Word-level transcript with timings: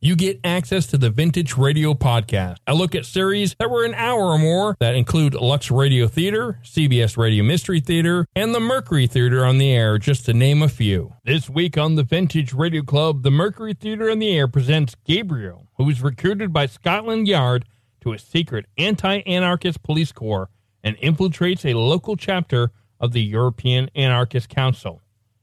you 0.00 0.14
get 0.14 0.40
access 0.44 0.86
to 0.86 0.98
the 0.98 1.10
Vintage 1.10 1.56
Radio 1.56 1.94
Podcast. 1.94 2.56
I 2.66 2.72
look 2.72 2.94
at 2.94 3.06
series 3.06 3.56
that 3.58 3.70
were 3.70 3.84
an 3.84 3.94
hour 3.94 4.26
or 4.26 4.38
more 4.38 4.76
that 4.78 4.94
include 4.94 5.34
Lux 5.34 5.70
Radio 5.70 6.06
Theater, 6.06 6.60
CBS 6.62 7.16
Radio 7.16 7.42
Mystery 7.42 7.80
Theater, 7.80 8.26
and 8.36 8.54
the 8.54 8.60
Mercury 8.60 9.06
Theater 9.06 9.44
on 9.44 9.58
the 9.58 9.72
Air, 9.72 9.98
just 9.98 10.26
to 10.26 10.34
name 10.34 10.62
a 10.62 10.68
few. 10.68 11.14
This 11.24 11.48
week 11.48 11.78
on 11.78 11.94
the 11.94 12.02
Vintage 12.02 12.52
Radio 12.52 12.82
Club, 12.82 13.22
the 13.22 13.30
Mercury 13.30 13.72
Theater 13.72 14.10
on 14.10 14.18
the 14.18 14.36
Air 14.36 14.48
presents 14.48 14.96
Gabriel, 15.04 15.68
who 15.76 15.88
is 15.88 16.02
recruited 16.02 16.52
by 16.52 16.66
Scotland 16.66 17.26
Yard 17.26 17.64
to 18.02 18.12
a 18.12 18.18
secret 18.18 18.66
anti 18.76 19.20
anarchist 19.20 19.82
police 19.82 20.12
corps 20.12 20.50
and 20.84 20.96
infiltrates 20.98 21.64
a 21.64 21.76
local 21.76 22.16
chapter 22.16 22.70
of 23.00 23.12
the 23.12 23.22
European 23.22 23.90
Anarchist 23.94 24.48
Council. 24.48 25.02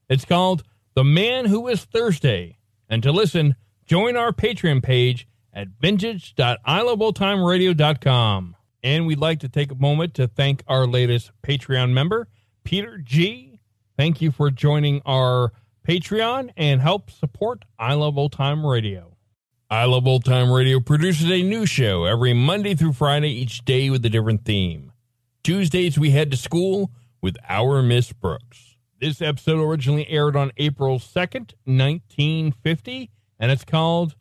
It's 0.09 0.25
called 0.25 0.63
The 0.95 1.03
Man 1.03 1.45
Who 1.45 1.61
Was 1.61 1.83
Thursday. 1.85 2.57
And 2.87 3.01
to 3.03 3.11
listen, 3.11 3.55
join 3.93 4.17
our 4.17 4.33
Patreon 4.33 4.81
page 4.81 5.27
at 5.53 5.67
vintage.iloveoldtimeradio.com. 5.79 8.55
And 8.81 9.05
we'd 9.05 9.19
like 9.19 9.39
to 9.41 9.47
take 9.47 9.71
a 9.71 9.75
moment 9.75 10.15
to 10.15 10.27
thank 10.27 10.63
our 10.67 10.87
latest 10.87 11.29
Patreon 11.43 11.91
member, 11.91 12.27
Peter 12.63 12.97
G. 12.97 13.59
Thank 13.95 14.19
you 14.19 14.31
for 14.31 14.49
joining 14.49 15.03
our 15.05 15.53
Patreon 15.87 16.49
and 16.57 16.81
help 16.81 17.11
support 17.11 17.65
I 17.77 17.93
Love 17.93 18.17
Old 18.17 18.31
Time 18.31 18.65
Radio. 18.65 19.15
I 19.69 19.85
Love 19.85 20.07
Old 20.07 20.25
Time 20.25 20.51
Radio 20.51 20.79
produces 20.79 21.29
a 21.29 21.43
new 21.43 21.67
show 21.67 22.05
every 22.05 22.33
Monday 22.33 22.73
through 22.73 22.93
Friday, 22.93 23.29
each 23.29 23.63
day 23.63 23.91
with 23.91 24.03
a 24.05 24.09
different 24.09 24.43
theme. 24.43 24.91
Tuesdays, 25.43 25.99
we 25.99 26.09
head 26.09 26.31
to 26.31 26.37
school 26.37 26.89
with 27.21 27.37
Our 27.47 27.83
Miss 27.83 28.11
Brooks. 28.11 28.75
This 28.99 29.21
episode 29.21 29.63
originally 29.63 30.09
aired 30.09 30.35
on 30.35 30.51
April 30.57 30.97
2nd, 30.97 31.53
1950 31.65 33.11
and 33.43 33.51
it's 33.51 33.65
called 33.65 34.15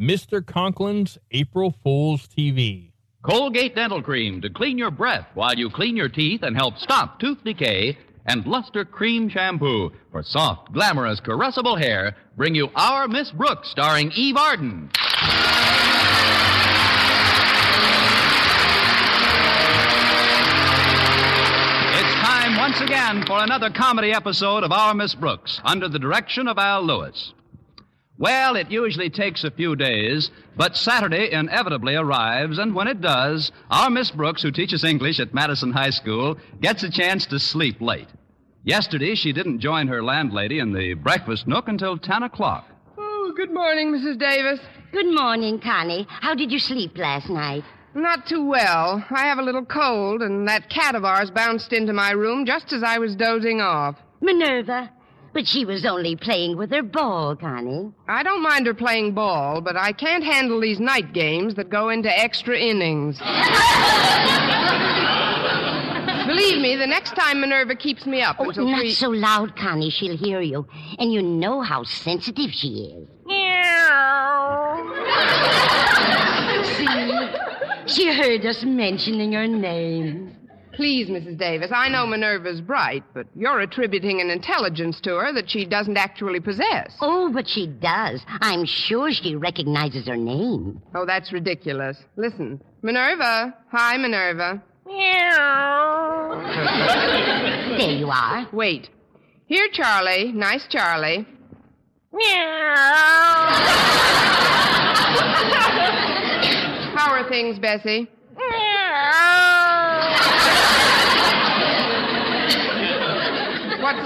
Mr. 0.00 0.40
Conklin's 0.40 1.18
April 1.30 1.74
Fool's 1.84 2.26
TV. 2.26 2.92
Colgate 3.20 3.74
Dental 3.74 4.02
Cream 4.02 4.40
to 4.40 4.48
clean 4.48 4.78
your 4.78 4.90
breath 4.90 5.26
while 5.34 5.54
you 5.54 5.68
clean 5.68 5.94
your 5.94 6.08
teeth 6.08 6.42
and 6.42 6.56
help 6.56 6.78
stop 6.78 7.20
tooth 7.20 7.44
decay. 7.44 7.98
And 8.24 8.46
Luster 8.46 8.86
Cream 8.86 9.28
Shampoo 9.28 9.92
for 10.10 10.22
soft, 10.22 10.72
glamorous, 10.72 11.20
caressable 11.20 11.78
hair 11.78 12.16
bring 12.34 12.54
you 12.54 12.70
Our 12.74 13.08
Miss 13.08 13.30
Brooks 13.30 13.68
starring 13.68 14.10
Eve 14.12 14.38
Arden. 14.38 14.88
It's 21.94 22.14
time 22.24 22.56
once 22.56 22.80
again 22.80 23.26
for 23.26 23.44
another 23.44 23.68
comedy 23.68 24.12
episode 24.12 24.64
of 24.64 24.72
Our 24.72 24.94
Miss 24.94 25.14
Brooks 25.14 25.60
under 25.62 25.90
the 25.90 25.98
direction 25.98 26.48
of 26.48 26.56
Al 26.56 26.82
Lewis. 26.82 27.34
Well, 28.22 28.54
it 28.54 28.70
usually 28.70 29.10
takes 29.10 29.42
a 29.42 29.50
few 29.50 29.74
days, 29.74 30.30
but 30.56 30.76
Saturday 30.76 31.32
inevitably 31.32 31.96
arrives, 31.96 32.56
and 32.56 32.72
when 32.72 32.86
it 32.86 33.00
does, 33.00 33.50
our 33.68 33.90
Miss 33.90 34.12
Brooks, 34.12 34.42
who 34.42 34.52
teaches 34.52 34.84
English 34.84 35.18
at 35.18 35.34
Madison 35.34 35.72
High 35.72 35.90
School, 35.90 36.38
gets 36.60 36.84
a 36.84 36.88
chance 36.88 37.26
to 37.26 37.40
sleep 37.40 37.80
late. 37.80 38.06
Yesterday, 38.62 39.16
she 39.16 39.32
didn't 39.32 39.58
join 39.58 39.88
her 39.88 40.04
landlady 40.04 40.60
in 40.60 40.72
the 40.72 40.94
breakfast 40.94 41.48
nook 41.48 41.66
until 41.66 41.98
10 41.98 42.22
o'clock. 42.22 42.68
Oh, 42.96 43.32
good 43.36 43.52
morning, 43.52 43.88
Mrs. 43.88 44.20
Davis. 44.20 44.60
Good 44.92 45.12
morning, 45.12 45.58
Connie. 45.58 46.06
How 46.08 46.36
did 46.36 46.52
you 46.52 46.60
sleep 46.60 46.96
last 46.96 47.28
night? 47.28 47.64
Not 47.96 48.28
too 48.28 48.46
well. 48.46 49.04
I 49.10 49.22
have 49.22 49.38
a 49.38 49.42
little 49.42 49.64
cold, 49.64 50.22
and 50.22 50.46
that 50.46 50.70
cat 50.70 50.94
of 50.94 51.04
ours 51.04 51.32
bounced 51.32 51.72
into 51.72 51.92
my 51.92 52.12
room 52.12 52.46
just 52.46 52.72
as 52.72 52.84
I 52.84 52.98
was 52.98 53.16
dozing 53.16 53.60
off. 53.60 53.96
Minerva. 54.20 54.92
But 55.32 55.46
she 55.46 55.64
was 55.64 55.86
only 55.86 56.14
playing 56.14 56.58
with 56.58 56.70
her 56.72 56.82
ball, 56.82 57.34
Connie. 57.36 57.90
I 58.06 58.22
don't 58.22 58.42
mind 58.42 58.66
her 58.66 58.74
playing 58.74 59.14
ball, 59.14 59.62
but 59.62 59.76
I 59.76 59.92
can't 59.92 60.22
handle 60.22 60.60
these 60.60 60.78
night 60.78 61.14
games 61.14 61.54
that 61.54 61.70
go 61.70 61.88
into 61.88 62.10
extra 62.10 62.58
innings. 62.58 63.18
Believe 66.26 66.60
me, 66.60 66.76
the 66.76 66.86
next 66.86 67.16
time 67.16 67.40
Minerva 67.40 67.74
keeps 67.74 68.06
me 68.06 68.22
up 68.22 68.36
Oh, 68.38 68.44
until 68.48 68.66
not 68.66 68.78
three. 68.80 68.92
so 68.92 69.08
loud, 69.08 69.56
Connie. 69.56 69.90
She'll 69.90 70.16
hear 70.16 70.40
you. 70.40 70.66
And 70.98 71.12
you 71.12 71.20
know 71.22 71.62
how 71.62 71.82
sensitive 71.82 72.50
she 72.52 72.94
is. 72.94 73.08
See? 76.76 77.94
She 77.94 78.12
heard 78.12 78.46
us 78.46 78.62
mentioning 78.64 79.32
her 79.32 79.46
name. 79.48 80.36
Please, 80.74 81.08
Mrs. 81.08 81.36
Davis, 81.38 81.70
I 81.74 81.88
know 81.88 82.06
Minerva's 82.06 82.60
bright, 82.60 83.04
but 83.12 83.26
you're 83.36 83.60
attributing 83.60 84.20
an 84.20 84.30
intelligence 84.30 85.00
to 85.02 85.10
her 85.16 85.32
that 85.34 85.50
she 85.50 85.66
doesn't 85.66 85.98
actually 85.98 86.40
possess. 86.40 86.96
Oh, 87.00 87.30
but 87.32 87.46
she 87.46 87.66
does. 87.66 88.22
I'm 88.40 88.64
sure 88.64 89.10
she 89.12 89.36
recognizes 89.36 90.06
her 90.06 90.16
name. 90.16 90.80
Oh, 90.94 91.04
that's 91.06 91.32
ridiculous. 91.32 91.98
Listen, 92.16 92.60
Minerva. 92.82 93.54
Hi, 93.70 93.96
Minerva. 93.98 94.62
Meow. 94.86 96.08
There 97.78 97.90
you 97.90 98.08
are. 98.10 98.46
Wait. 98.52 98.90
Here, 99.46 99.66
Charlie. 99.72 100.30
Nice 100.32 100.66
Charlie. 100.68 101.26
Meow. 102.12 102.82
How 106.94 107.12
are 107.12 107.28
things, 107.28 107.58
Bessie? 107.58 108.08
What's 108.34 108.71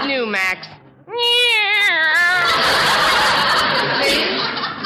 new, 0.07 0.25
Max? 0.25 0.67
See? 4.01 4.23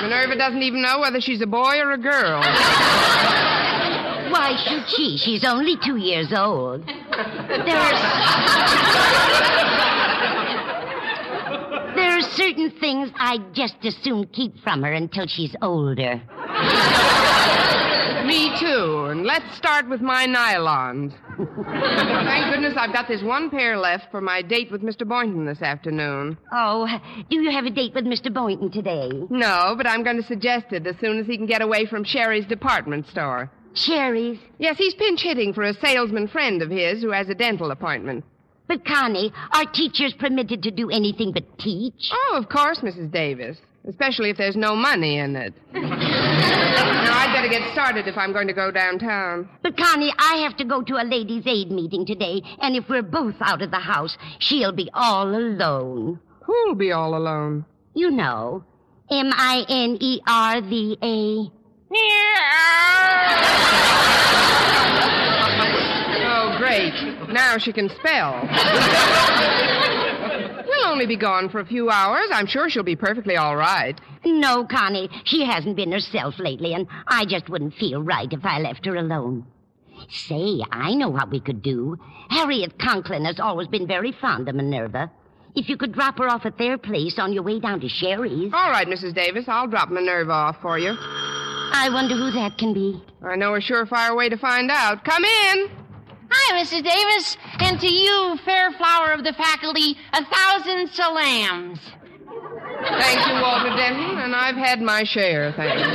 Minerva 0.02 0.36
doesn't 0.36 0.64
even 0.64 0.82
know 0.82 1.00
whether 1.00 1.22
she's 1.22 1.42
a 1.42 1.48
boy 1.48 1.78
or 1.78 1.92
a 1.92 1.98
girl. 1.98 2.42
Why 4.32 4.58
should 4.68 4.90
she? 4.90 5.18
She's 5.18 5.46
only 5.46 5.78
two 5.86 5.98
years 5.98 6.34
old. 6.34 6.88
There 11.96 12.18
are 12.18 12.22
certain 12.22 12.72
things 12.80 13.12
I'd 13.16 13.54
just 13.54 13.76
as 13.84 13.96
soon 13.98 14.26
keep 14.28 14.58
from 14.64 14.82
her 14.82 14.94
until 14.94 15.28
she's 15.28 15.56
older. 15.62 16.22
Me 18.25 18.57
too. 18.59 19.06
And 19.09 19.25
let's 19.25 19.56
start 19.56 19.89
with 19.89 20.01
my 20.01 20.25
nylons. 20.25 21.13
Thank 21.38 22.53
goodness 22.53 22.74
I've 22.77 22.94
got 22.94 23.07
this 23.07 23.21
one 23.21 23.50
pair 23.50 23.77
left 23.77 24.12
for 24.12 24.21
my 24.21 24.42
date 24.42 24.71
with 24.71 24.81
Mr. 24.81 25.07
Boynton 25.07 25.45
this 25.45 25.62
afternoon. 25.62 26.38
Oh, 26.51 26.88
do 27.30 27.42
you 27.42 27.51
have 27.51 27.65
a 27.65 27.69
date 27.69 27.94
with 27.94 28.06
Mr. 28.06 28.33
Boynton 28.33 28.71
today? 28.71 29.09
No, 29.30 29.74
but 29.75 29.88
I'm 29.88 30.03
going 30.03 30.18
to 30.18 30.24
suggest 30.27 30.68
it 30.71 30.86
as 30.88 30.95
soon 31.00 31.19
as 31.19 31.25
he 31.25 31.38
can 31.38 31.45
get 31.45 31.62
away 31.62 31.86
from 31.86 32.03
Sherry's 32.03 32.45
department 32.45 33.07
store. 33.07 33.51
Sherry's? 33.74 34.39
Yes, 34.59 34.77
he's 34.77 34.94
pinch 34.95 35.21
hitting 35.21 35.53
for 35.53 35.63
a 35.63 35.74
salesman 35.74 36.27
friend 36.27 36.62
of 36.62 36.69
his 36.69 37.01
who 37.01 37.12
has 37.12 37.30
a 37.30 37.36
dental 37.36 37.71
appointment. 37.71 38.24
But, 38.68 38.86
Connie, 38.86 39.33
are 39.53 39.65
teachers 39.65 40.13
permitted 40.13 40.63
to 40.63 40.71
do 40.71 40.89
anything 40.89 41.33
but 41.33 41.57
teach? 41.59 42.12
Oh, 42.13 42.38
of 42.38 42.48
course, 42.50 42.80
Mrs. 42.80 43.12
Davis. 43.12 43.57
Especially 43.88 44.30
if 44.30 44.38
there's 44.38 44.56
no 44.56 44.75
money 44.75 45.18
in 45.18 45.36
it. 45.36 45.54
now, 45.74 45.81
I'd 45.81 47.31
better 47.33 47.50
get 47.50 47.72
started 47.74 48.07
if 48.07 48.16
I'm 48.16 48.31
going 48.31 48.48
to 48.48 48.54
go 48.54 48.69
downtown. 48.69 49.50
But, 49.63 49.75
Connie, 49.75 50.13
I 50.19 50.36
have 50.44 50.56
to 50.57 50.66
go 50.66 50.83
to 50.83 51.01
a 51.01 51.04
ladies' 51.04 51.48
aid 51.48 51.72
meeting 51.72 52.06
today, 52.06 52.44
and 52.62 52.75
if 52.75 52.88
we're 52.89 53.01
both 53.01 53.36
out 53.42 53.62
of 53.62 53.72
the 53.72 53.80
house, 53.80 54.18
she'll 54.39 54.72
be 54.72 54.89
all 54.94 55.30
alone. 55.30 56.19
Who'll 56.45 56.75
be 56.75 56.92
all 56.92 57.16
alone? 57.16 57.66
You 57.95 58.12
know, 58.12 58.63
M 59.10 59.31
I 59.33 59.66
N 59.68 59.98
E 60.00 60.22
R 60.27 60.62
V 60.62 60.98
A. 61.01 61.51
Oh, 66.24 66.56
great. 66.57 66.94
Now 67.30 67.57
she 67.57 67.74
can 67.74 67.89
spell. 67.89 68.48
We'll 70.66 70.88
only 70.88 71.06
be 71.06 71.18
gone 71.18 71.50
for 71.50 71.60
a 71.60 71.66
few 71.66 71.90
hours. 71.90 72.28
I'm 72.31 72.48
sure 72.48 72.69
she'll 72.69 72.84
be 72.84 72.96
perfectly 72.96 73.38
all 73.38 73.56
right. 73.56 74.00
No, 74.25 74.66
Connie, 74.66 75.10
she 75.25 75.46
hasn't 75.46 75.75
been 75.75 75.92
herself 75.92 76.36
lately, 76.40 76.74
and 76.74 76.88
I 77.08 77.25
just 77.25 77.50
wouldn't 77.50 77.75
feel 77.75 78.02
right 78.04 78.31
if 78.31 78.46
I 78.46 78.60
left 78.60 78.86
her 78.86 78.96
alone. 78.96 79.46
Say, 80.10 80.62
I 80.72 80.94
know 80.94 81.10
what 81.10 81.30
we 81.30 81.40
could 81.40 81.62
do. 81.62 81.98
Harriet 82.30 82.80
Conklin 82.80 83.25
has 83.25 83.40
always 83.40 83.68
been 83.68 83.88
very 83.88 84.12
fond 84.12 84.50
of 84.50 84.56
Minerva. 84.56 85.12
If 85.56 85.68
you 85.69 85.78
could 85.78 85.92
drop 85.92 86.18
her 86.18 86.30
off 86.30 86.46
at 86.46 86.58
their 86.58 86.78
place 86.78 87.19
on 87.19 87.34
your 87.34 87.44
way 87.44 87.60
down 87.60 87.81
to 87.81 87.90
Sherry's. 87.90 88.52
All 88.54 88.72
right, 88.72 88.88
Mrs. 88.88 89.13
Davis. 89.13 89.46
I'll 89.48 89.68
drop 89.68 89.90
Minerva 89.90 90.31
off 90.31 90.58
for 90.62 90.80
you. 90.80 90.96
I 90.98 91.90
wonder 91.92 92.16
who 92.16 92.31
that 92.31 92.58
can 92.58 92.74
be. 92.74 93.02
I 93.24 93.36
know 93.36 93.56
a 93.56 93.60
surefire 93.60 94.16
way 94.16 94.30
to 94.30 94.38
find 94.38 94.72
out. 94.72 95.04
Come 95.04 95.24
in. 95.24 95.81
Hi, 96.31 96.62
Mrs. 96.63 96.83
Davis. 96.83 97.38
And 97.60 97.80
to 97.80 97.88
you, 97.88 98.38
fair 98.45 98.72
flower 98.74 99.12
of 99.12 99.24
the 99.24 99.33
faculty, 99.33 99.98
a 100.13 100.24
thousand 100.25 100.89
salams. 100.89 101.80
Thank 102.83 103.28
you, 103.28 103.33
Walter 103.42 103.75
Denton, 103.75 104.18
and 104.19 104.36
I've 104.36 104.56
had 104.56 104.81
my 104.81 105.04
share, 105.04 105.51
thank 105.56 105.78
you. 105.78 105.86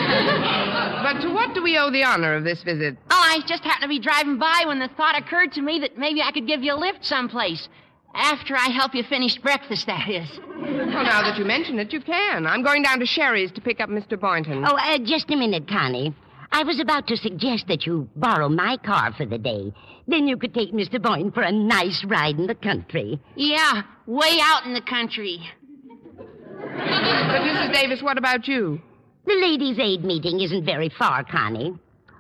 But 1.02 1.20
to 1.22 1.32
what 1.34 1.54
do 1.54 1.62
we 1.62 1.78
owe 1.78 1.90
the 1.90 2.04
honor 2.04 2.34
of 2.34 2.44
this 2.44 2.62
visit? 2.62 2.96
Oh, 3.10 3.14
I 3.16 3.40
just 3.46 3.64
happened 3.64 3.82
to 3.82 3.88
be 3.88 3.98
driving 3.98 4.38
by 4.38 4.64
when 4.66 4.78
the 4.78 4.88
thought 4.96 5.18
occurred 5.18 5.52
to 5.52 5.62
me 5.62 5.80
that 5.80 5.98
maybe 5.98 6.20
I 6.22 6.30
could 6.32 6.46
give 6.46 6.62
you 6.62 6.74
a 6.74 6.76
lift 6.76 7.04
someplace. 7.04 7.68
After 8.14 8.56
I 8.56 8.68
help 8.68 8.94
you 8.94 9.02
finish 9.02 9.36
breakfast, 9.38 9.86
that 9.86 10.08
is. 10.08 10.28
Well, 10.48 10.86
now 11.04 11.22
that 11.22 11.38
you 11.38 11.44
mention 11.44 11.78
it, 11.78 11.92
you 11.92 12.00
can. 12.00 12.46
I'm 12.46 12.62
going 12.62 12.82
down 12.82 12.98
to 13.00 13.06
Sherry's 13.06 13.52
to 13.52 13.60
pick 13.60 13.80
up 13.80 13.90
Mr. 13.90 14.18
Boynton. 14.18 14.64
Oh, 14.66 14.76
uh, 14.76 14.98
just 14.98 15.30
a 15.30 15.36
minute, 15.36 15.68
Connie. 15.68 16.14
I 16.56 16.62
was 16.62 16.80
about 16.80 17.06
to 17.08 17.18
suggest 17.18 17.66
that 17.68 17.84
you 17.84 18.08
borrow 18.16 18.48
my 18.48 18.78
car 18.78 19.12
for 19.14 19.26
the 19.26 19.36
day. 19.36 19.74
Then 20.08 20.26
you 20.26 20.38
could 20.38 20.54
take 20.54 20.72
Mr. 20.72 21.00
Boynton 21.00 21.30
for 21.30 21.42
a 21.42 21.52
nice 21.52 22.02
ride 22.08 22.38
in 22.38 22.46
the 22.46 22.54
country. 22.54 23.20
Yeah, 23.34 23.82
way 24.06 24.38
out 24.40 24.64
in 24.64 24.72
the 24.72 24.80
country. 24.80 25.38
But, 26.58 27.42
Mrs. 27.42 27.74
Davis, 27.74 28.02
what 28.02 28.16
about 28.16 28.48
you? 28.48 28.80
The 29.26 29.34
ladies' 29.34 29.78
aid 29.78 30.02
meeting 30.02 30.40
isn't 30.40 30.64
very 30.64 30.88
far, 30.98 31.24
Connie. 31.24 31.74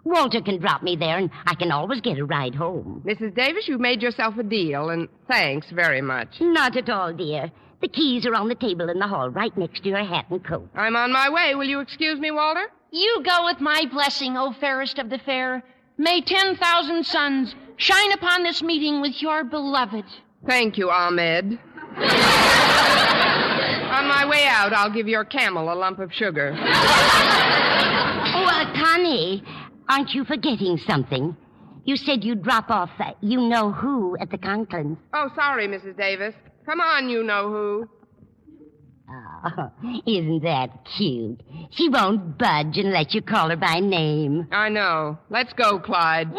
Walter 0.04 0.42
can 0.42 0.60
drop 0.60 0.82
me 0.82 0.96
there, 0.96 1.16
and 1.16 1.30
I 1.46 1.54
can 1.54 1.72
always 1.72 2.02
get 2.02 2.18
a 2.18 2.24
ride 2.26 2.54
home. 2.54 3.02
Mrs. 3.06 3.34
Davis, 3.34 3.66
you've 3.66 3.80
made 3.80 4.02
yourself 4.02 4.34
a 4.36 4.42
deal, 4.42 4.90
and 4.90 5.08
thanks 5.28 5.68
very 5.70 6.02
much. 6.02 6.28
Not 6.42 6.76
at 6.76 6.90
all, 6.90 7.14
dear. 7.14 7.50
The 7.80 7.88
keys 7.88 8.26
are 8.26 8.34
on 8.34 8.50
the 8.50 8.54
table 8.54 8.90
in 8.90 8.98
the 8.98 9.08
hall, 9.08 9.30
right 9.30 9.56
next 9.56 9.82
to 9.84 9.88
your 9.88 10.04
hat 10.04 10.26
and 10.28 10.44
coat. 10.44 10.68
I'm 10.74 10.94
on 10.94 11.10
my 11.10 11.30
way. 11.30 11.54
Will 11.54 11.64
you 11.64 11.80
excuse 11.80 12.20
me, 12.20 12.30
Walter? 12.30 12.66
You 12.90 13.22
go 13.24 13.44
with 13.44 13.60
my 13.60 13.84
blessing, 13.90 14.36
O 14.36 14.52
fairest 14.52 14.98
of 14.98 15.10
the 15.10 15.18
fair. 15.18 15.62
May 15.98 16.20
10,000 16.20 17.04
suns 17.04 17.54
shine 17.76 18.12
upon 18.12 18.42
this 18.42 18.62
meeting 18.62 19.00
with 19.00 19.20
your 19.22 19.44
beloved. 19.44 20.04
Thank 20.46 20.78
you, 20.78 20.90
Ahmed. 20.90 21.58
on 21.98 22.08
my 24.08 24.26
way 24.28 24.44
out, 24.46 24.72
I'll 24.72 24.92
give 24.92 25.08
your 25.08 25.24
camel 25.24 25.72
a 25.72 25.74
lump 25.74 25.98
of 25.98 26.12
sugar. 26.12 26.56
Oh, 28.28 28.44
uh, 28.44 28.74
Connie, 28.74 29.42
aren't 29.88 30.12
you 30.12 30.24
forgetting 30.24 30.78
something? 30.86 31.34
You 31.84 31.96
said 31.96 32.24
you'd 32.24 32.42
drop 32.42 32.70
off 32.70 32.90
uh, 32.98 33.12
you 33.20 33.40
know 33.48 33.70
who 33.72 34.16
at 34.18 34.30
the 34.30 34.36
Conklins. 34.36 34.98
Oh, 35.14 35.30
sorry, 35.34 35.68
Mrs. 35.68 35.96
Davis. 35.96 36.34
Come 36.66 36.80
on, 36.80 37.08
you 37.08 37.22
know 37.22 37.48
who. 37.48 37.88
Oh, 39.08 39.70
isn't 40.06 40.42
that 40.42 40.84
cute? 40.96 41.40
She 41.70 41.88
won't 41.88 42.38
budge 42.38 42.78
unless 42.78 43.14
you 43.14 43.22
call 43.22 43.50
her 43.50 43.56
by 43.56 43.80
name. 43.80 44.48
I 44.50 44.68
know. 44.68 45.18
Let's 45.30 45.52
go, 45.52 45.78
Clyde. 45.78 46.30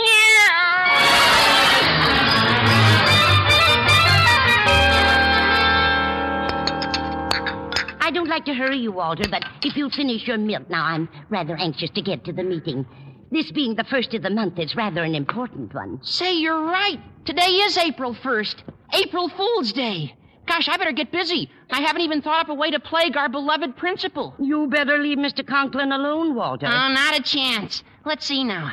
I 8.00 8.12
don't 8.14 8.30
like 8.30 8.46
to 8.46 8.54
hurry 8.54 8.78
you, 8.78 8.92
Walter, 8.92 9.30
but 9.30 9.44
if 9.64 9.76
you'll 9.76 9.90
finish 9.90 10.28
your 10.28 10.38
milk 10.38 10.70
now, 10.70 10.86
I'm 10.86 11.10
rather 11.30 11.58
anxious 11.58 11.90
to 11.92 12.02
get 12.02 12.24
to 12.26 12.34
the 12.34 12.44
meeting. 12.44 12.86
This 13.32 13.52
being 13.52 13.76
the 13.76 13.84
first 13.84 14.14
of 14.14 14.22
the 14.24 14.30
month, 14.30 14.58
it's 14.58 14.76
rather 14.78 15.04
an 15.04 15.14
important 15.14 15.74
one. 15.74 16.00
Say, 16.02 16.34
you're 16.36 16.64
right. 16.64 17.00
Today 17.26 17.42
is 17.42 17.78
April 17.78 18.16
1st. 18.16 18.56
April 18.94 19.28
Fool's 19.28 19.74
Day. 19.74 20.16
Gosh, 20.48 20.70
I 20.70 20.78
better 20.78 20.94
get 20.94 21.12
busy. 21.12 21.52
I 21.72 21.82
haven't 21.82 22.02
even 22.02 22.22
thought 22.22 22.42
up 22.42 22.50
a 22.50 22.54
way 22.54 22.72
to 22.72 22.80
plague 22.80 23.18
our 23.18 23.28
beloved 23.28 23.76
principal. 23.76 24.34
You 24.40 24.68
better 24.68 24.98
leave 24.98 25.18
Mr. 25.18 25.46
Conklin 25.46 25.92
alone, 25.92 26.36
Walter. 26.36 26.68
Oh, 26.68 26.88
not 26.88 27.20
a 27.20 27.22
chance. 27.22 27.84
Let's 28.06 28.26
see 28.26 28.44
now. 28.44 28.72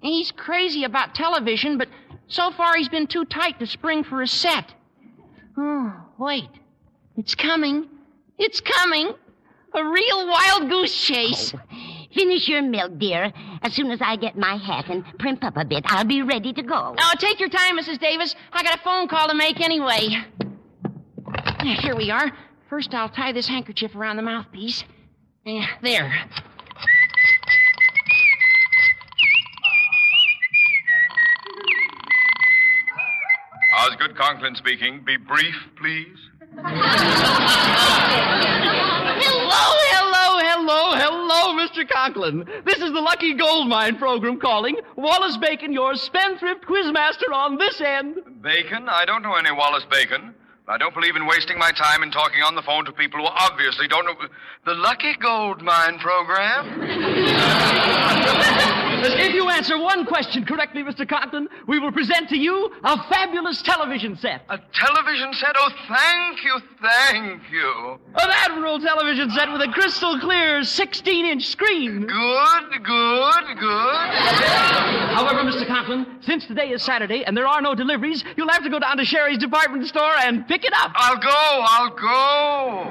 He's 0.00 0.30
crazy 0.30 0.84
about 0.84 1.14
television, 1.14 1.78
but 1.78 1.88
so 2.28 2.50
far 2.50 2.76
he's 2.76 2.90
been 2.90 3.06
too 3.06 3.24
tight 3.24 3.58
to 3.58 3.66
spring 3.66 4.04
for 4.04 4.20
a 4.20 4.26
set. 4.26 4.74
Oh, 5.56 5.94
wait. 6.18 6.50
It's 7.16 7.34
coming. 7.34 7.88
It's 8.38 8.60
coming. 8.60 9.14
A 9.72 9.82
real 9.82 10.28
wild 10.28 10.68
goose 10.68 10.94
chase. 10.94 11.54
Oh. 11.54 11.60
Finish 12.14 12.48
your 12.48 12.62
milk, 12.62 12.98
dear. 12.98 13.32
As 13.62 13.72
soon 13.72 13.90
as 13.90 14.00
I 14.00 14.16
get 14.16 14.36
my 14.36 14.56
hat 14.56 14.88
and 14.88 15.04
primp 15.18 15.42
up 15.42 15.56
a 15.56 15.64
bit, 15.64 15.84
I'll 15.86 16.04
be 16.04 16.22
ready 16.22 16.52
to 16.52 16.62
go. 16.62 16.94
Oh, 16.96 17.12
take 17.18 17.40
your 17.40 17.48
time, 17.48 17.76
Mrs. 17.76 17.98
Davis. 17.98 18.36
I 18.52 18.62
got 18.62 18.78
a 18.78 18.82
phone 18.82 19.08
call 19.08 19.28
to 19.28 19.34
make 19.34 19.60
anyway. 19.60 20.10
Here 21.64 21.96
we 21.96 22.10
are. 22.10 22.30
First, 22.68 22.94
I'll 22.94 23.08
tie 23.08 23.32
this 23.32 23.46
handkerchief 23.46 23.96
around 23.96 24.16
the 24.16 24.22
mouthpiece. 24.22 24.84
Yeah, 25.46 25.66
there. 25.80 26.12
Osgood 33.78 34.14
Conklin 34.14 34.54
speaking. 34.56 35.02
Be 35.06 35.16
brief, 35.16 35.54
please. 35.76 36.18
Hello, 36.54 36.74
hello, 39.90 40.38
hello, 40.38 40.94
hello, 40.96 41.66
Mr. 41.66 41.88
Conklin. 41.88 42.44
This 42.66 42.76
is 42.76 42.92
the 42.92 43.00
Lucky 43.00 43.32
Gold 43.32 43.68
Mine 43.68 43.96
program 43.96 44.38
calling. 44.38 44.76
Wallace 44.96 45.38
Bacon, 45.38 45.72
your 45.72 45.94
spendthrift 45.94 46.66
quizmaster 46.66 47.32
on 47.32 47.56
this 47.56 47.80
end. 47.80 48.16
Bacon? 48.42 48.86
I 48.86 49.06
don't 49.06 49.22
know 49.22 49.34
any 49.34 49.50
Wallace 49.50 49.86
Bacon. 49.90 50.34
I 50.66 50.78
don't 50.78 50.94
believe 50.94 51.14
in 51.14 51.26
wasting 51.26 51.58
my 51.58 51.72
time 51.72 52.02
in 52.02 52.10
talking 52.10 52.40
on 52.42 52.54
the 52.54 52.62
phone 52.62 52.86
to 52.86 52.92
people 52.92 53.20
who 53.20 53.26
obviously 53.26 53.86
don't 53.86 54.06
know. 54.06 54.14
The 54.64 54.72
Lucky 54.72 55.14
Gold 55.20 55.60
Mine 55.60 55.98
program? 55.98 56.80
If 59.06 59.34
you 59.34 59.50
answer 59.50 59.76
one 59.78 60.06
question 60.06 60.46
correctly, 60.46 60.82
Mr. 60.82 61.06
Conklin, 61.06 61.46
we 61.68 61.78
will 61.78 61.92
present 61.92 62.30
to 62.30 62.36
you 62.36 62.72
a 62.82 62.96
fabulous 63.08 63.60
television 63.60 64.16
set. 64.16 64.40
A 64.48 64.58
television 64.72 65.34
set? 65.34 65.54
Oh, 65.58 65.68
thank 65.88 66.42
you, 66.42 66.58
thank 66.80 67.42
you. 67.52 67.98
An 68.14 68.30
Admiral 68.30 68.80
television 68.80 69.28
set 69.30 69.52
with 69.52 69.60
a 69.60 69.68
crystal 69.72 70.18
clear 70.20 70.64
16 70.64 71.26
inch 71.26 71.46
screen. 71.48 72.06
Good, 72.06 72.82
good, 72.82 73.58
good. 73.58 74.08
However, 75.14 75.42
Mr. 75.42 75.66
Conklin, 75.66 76.06
since 76.22 76.46
today 76.46 76.70
is 76.70 76.82
Saturday 76.82 77.24
and 77.24 77.36
there 77.36 77.46
are 77.46 77.60
no 77.60 77.74
deliveries, 77.74 78.24
you'll 78.36 78.48
have 78.48 78.62
to 78.62 78.70
go 78.70 78.78
down 78.78 78.96
to 78.96 79.04
Sherry's 79.04 79.36
department 79.38 79.86
store 79.86 80.14
and 80.22 80.48
pick 80.48 80.64
it 80.64 80.72
up. 80.72 80.92
I'll 80.94 81.18
go, 81.18 81.64
I'll 81.66 81.90
go. 81.90 82.88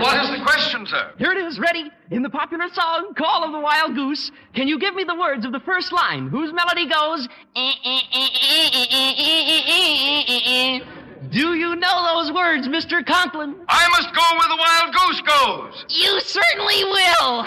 What 0.00 0.24
is 0.24 0.30
the 0.30 0.42
question, 0.44 0.86
sir? 0.86 1.12
Here 1.18 1.32
it 1.32 1.38
is, 1.38 1.58
ready. 1.58 1.90
In 2.10 2.22
the 2.22 2.30
popular 2.30 2.68
song, 2.72 3.14
Call 3.14 3.44
of 3.44 3.52
the 3.52 3.60
Wild 3.60 3.94
Goose, 3.94 4.30
can 4.54 4.66
you 4.66 4.78
give 4.78 4.94
me 4.94 5.04
the 5.04 5.14
words 5.14 5.44
of 5.44 5.52
the 5.52 5.60
first 5.60 5.92
line, 5.92 6.28
whose 6.28 6.52
melody 6.52 6.88
goes, 6.88 7.28
Do 11.30 11.54
you 11.54 11.76
know 11.76 12.14
those 12.14 12.32
words, 12.32 12.66
Mr. 12.66 13.04
Conklin? 13.06 13.54
I 13.68 13.88
must 13.90 14.12
go 14.14 14.22
where 14.38 14.48
the 14.48 14.56
wild 14.56 14.94
goose 14.94 15.20
goes. 15.20 15.84
You 15.88 16.20
certainly 16.20 16.84
will. 16.84 17.46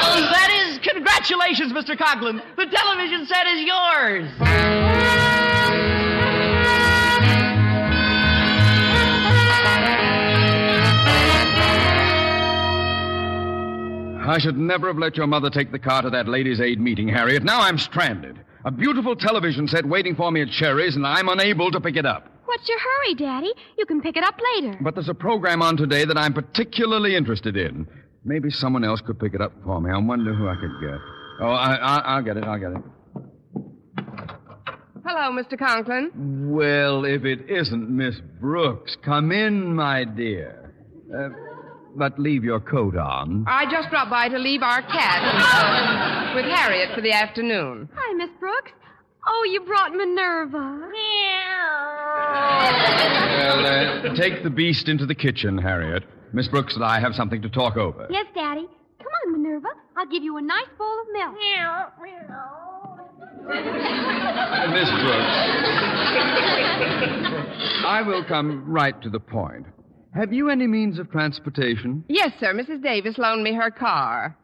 Oh, 0.00 0.20
that 0.32 0.50
is 0.66 0.78
congratulations, 0.78 1.72
Mr. 1.72 1.96
Conklin. 1.96 2.42
The 2.56 2.66
television 2.66 3.26
set 3.26 3.46
is 3.46 3.60
yours. 3.64 5.17
I 14.28 14.38
should 14.38 14.58
never 14.58 14.88
have 14.88 14.98
let 14.98 15.16
your 15.16 15.26
mother 15.26 15.50
take 15.50 15.72
the 15.72 15.78
car 15.78 16.02
to 16.02 16.10
that 16.10 16.28
ladies' 16.28 16.60
aid 16.60 16.80
meeting, 16.80 17.08
Harriet. 17.08 17.42
Now 17.42 17.60
I'm 17.60 17.78
stranded. 17.78 18.38
A 18.64 18.70
beautiful 18.70 19.16
television 19.16 19.68
set 19.68 19.86
waiting 19.86 20.14
for 20.14 20.30
me 20.30 20.42
at 20.42 20.50
Sherry's, 20.50 20.96
and 20.96 21.06
I'm 21.06 21.28
unable 21.28 21.70
to 21.70 21.80
pick 21.80 21.96
it 21.96 22.04
up. 22.04 22.28
What's 22.44 22.68
your 22.68 22.78
hurry, 22.78 23.14
Daddy? 23.14 23.52
You 23.76 23.86
can 23.86 24.00
pick 24.00 24.16
it 24.16 24.24
up 24.24 24.34
later. 24.54 24.76
But 24.80 24.94
there's 24.94 25.08
a 25.08 25.14
program 25.14 25.62
on 25.62 25.76
today 25.76 26.04
that 26.04 26.18
I'm 26.18 26.32
particularly 26.32 27.14
interested 27.14 27.56
in. 27.56 27.86
Maybe 28.24 28.50
someone 28.50 28.84
else 28.84 29.00
could 29.00 29.18
pick 29.18 29.34
it 29.34 29.40
up 29.40 29.52
for 29.64 29.80
me. 29.80 29.90
I 29.90 29.98
wonder 29.98 30.34
who 30.34 30.48
I 30.48 30.56
could 30.56 30.80
get. 30.80 30.98
Oh, 31.40 31.50
I, 31.50 31.74
I, 31.74 31.98
I'll 31.98 32.22
get 32.22 32.36
it. 32.36 32.44
I'll 32.44 32.58
get 32.58 32.72
it. 32.72 32.82
Hello, 35.06 35.30
Mr. 35.30 35.58
Conklin. 35.58 36.50
Well, 36.50 37.04
if 37.04 37.24
it 37.24 37.48
isn't 37.48 37.88
Miss 37.88 38.16
Brooks, 38.40 38.96
come 39.04 39.32
in, 39.32 39.74
my 39.74 40.04
dear. 40.04 40.74
Uh, 41.14 41.28
but 41.98 42.18
leave 42.18 42.44
your 42.44 42.60
coat 42.60 42.96
on. 42.96 43.44
I 43.46 43.70
just 43.70 43.90
dropped 43.90 44.10
by 44.10 44.28
to 44.28 44.38
leave 44.38 44.62
our 44.62 44.82
cat 44.82 46.34
with 46.36 46.44
Harriet 46.46 46.94
for 46.94 47.00
the 47.00 47.12
afternoon. 47.12 47.88
Hi, 47.94 48.12
Miss 48.14 48.30
Brooks. 48.38 48.70
Oh, 49.26 49.44
you 49.50 49.60
brought 49.62 49.92
Minerva. 49.92 50.90
Well, 53.38 53.66
uh, 53.66 54.14
take 54.14 54.42
the 54.42 54.50
beast 54.50 54.88
into 54.88 55.04
the 55.04 55.14
kitchen, 55.14 55.58
Harriet. 55.58 56.04
Miss 56.32 56.48
Brooks 56.48 56.74
and 56.76 56.84
I 56.84 57.00
have 57.00 57.14
something 57.14 57.42
to 57.42 57.48
talk 57.48 57.76
over. 57.76 58.06
Yes, 58.10 58.26
Daddy. 58.34 58.66
Come 58.98 59.08
on, 59.26 59.32
Minerva. 59.42 59.68
I'll 59.96 60.06
give 60.06 60.22
you 60.22 60.36
a 60.36 60.42
nice 60.42 60.66
bowl 60.78 61.00
of 61.00 61.06
milk. 61.12 61.34
Miss 64.72 64.90
Brooks. 64.90 65.38
I 67.86 68.02
will 68.06 68.24
come 68.24 68.64
right 68.70 69.00
to 69.02 69.10
the 69.10 69.20
point. 69.20 69.66
Have 70.18 70.32
you 70.32 70.50
any 70.50 70.66
means 70.66 70.98
of 70.98 71.12
transportation? 71.12 72.02
Yes, 72.08 72.32
sir. 72.40 72.52
Mrs. 72.52 72.82
Davis 72.82 73.18
loaned 73.18 73.44
me 73.44 73.54
her 73.54 73.70
car. 73.70 74.36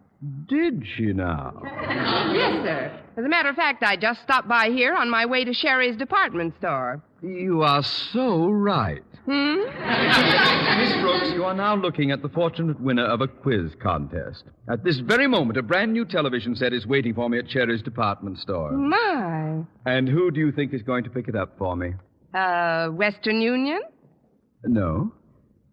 Did 0.48 0.84
she 0.94 1.06
now? 1.12 1.60
Yes, 1.64 2.64
sir. 2.64 3.00
As 3.16 3.24
a 3.24 3.28
matter 3.28 3.48
of 3.48 3.56
fact, 3.56 3.82
I 3.82 3.96
just 3.96 4.22
stopped 4.22 4.46
by 4.46 4.70
here 4.70 4.94
on 4.94 5.10
my 5.10 5.26
way 5.26 5.44
to 5.44 5.52
Sherry's 5.52 5.96
department 5.96 6.54
store. 6.58 7.02
You 7.22 7.62
are 7.62 7.82
so 7.82 8.50
right. 8.50 9.02
Hmm? 9.24 9.56
Miss 10.78 10.92
Brooks, 11.02 11.32
you 11.32 11.42
are 11.44 11.54
now 11.54 11.74
looking 11.74 12.12
at 12.12 12.22
the 12.22 12.28
fortunate 12.28 12.80
winner 12.80 13.06
of 13.06 13.20
a 13.20 13.26
quiz 13.26 13.72
contest. 13.82 14.44
At 14.70 14.84
this 14.84 15.00
very 15.00 15.26
moment, 15.26 15.58
a 15.58 15.62
brand 15.62 15.92
new 15.92 16.04
television 16.04 16.54
set 16.54 16.72
is 16.72 16.86
waiting 16.86 17.14
for 17.14 17.28
me 17.28 17.38
at 17.38 17.50
Sherry's 17.50 17.82
department 17.82 18.38
store. 18.38 18.70
My. 18.70 19.64
And 19.86 20.08
who 20.08 20.30
do 20.30 20.38
you 20.38 20.52
think 20.52 20.72
is 20.72 20.82
going 20.82 21.02
to 21.02 21.10
pick 21.10 21.26
it 21.26 21.34
up 21.34 21.58
for 21.58 21.74
me? 21.74 21.94
Uh, 22.32 22.90
Western 22.90 23.40
Union? 23.40 23.80
No. 24.62 25.12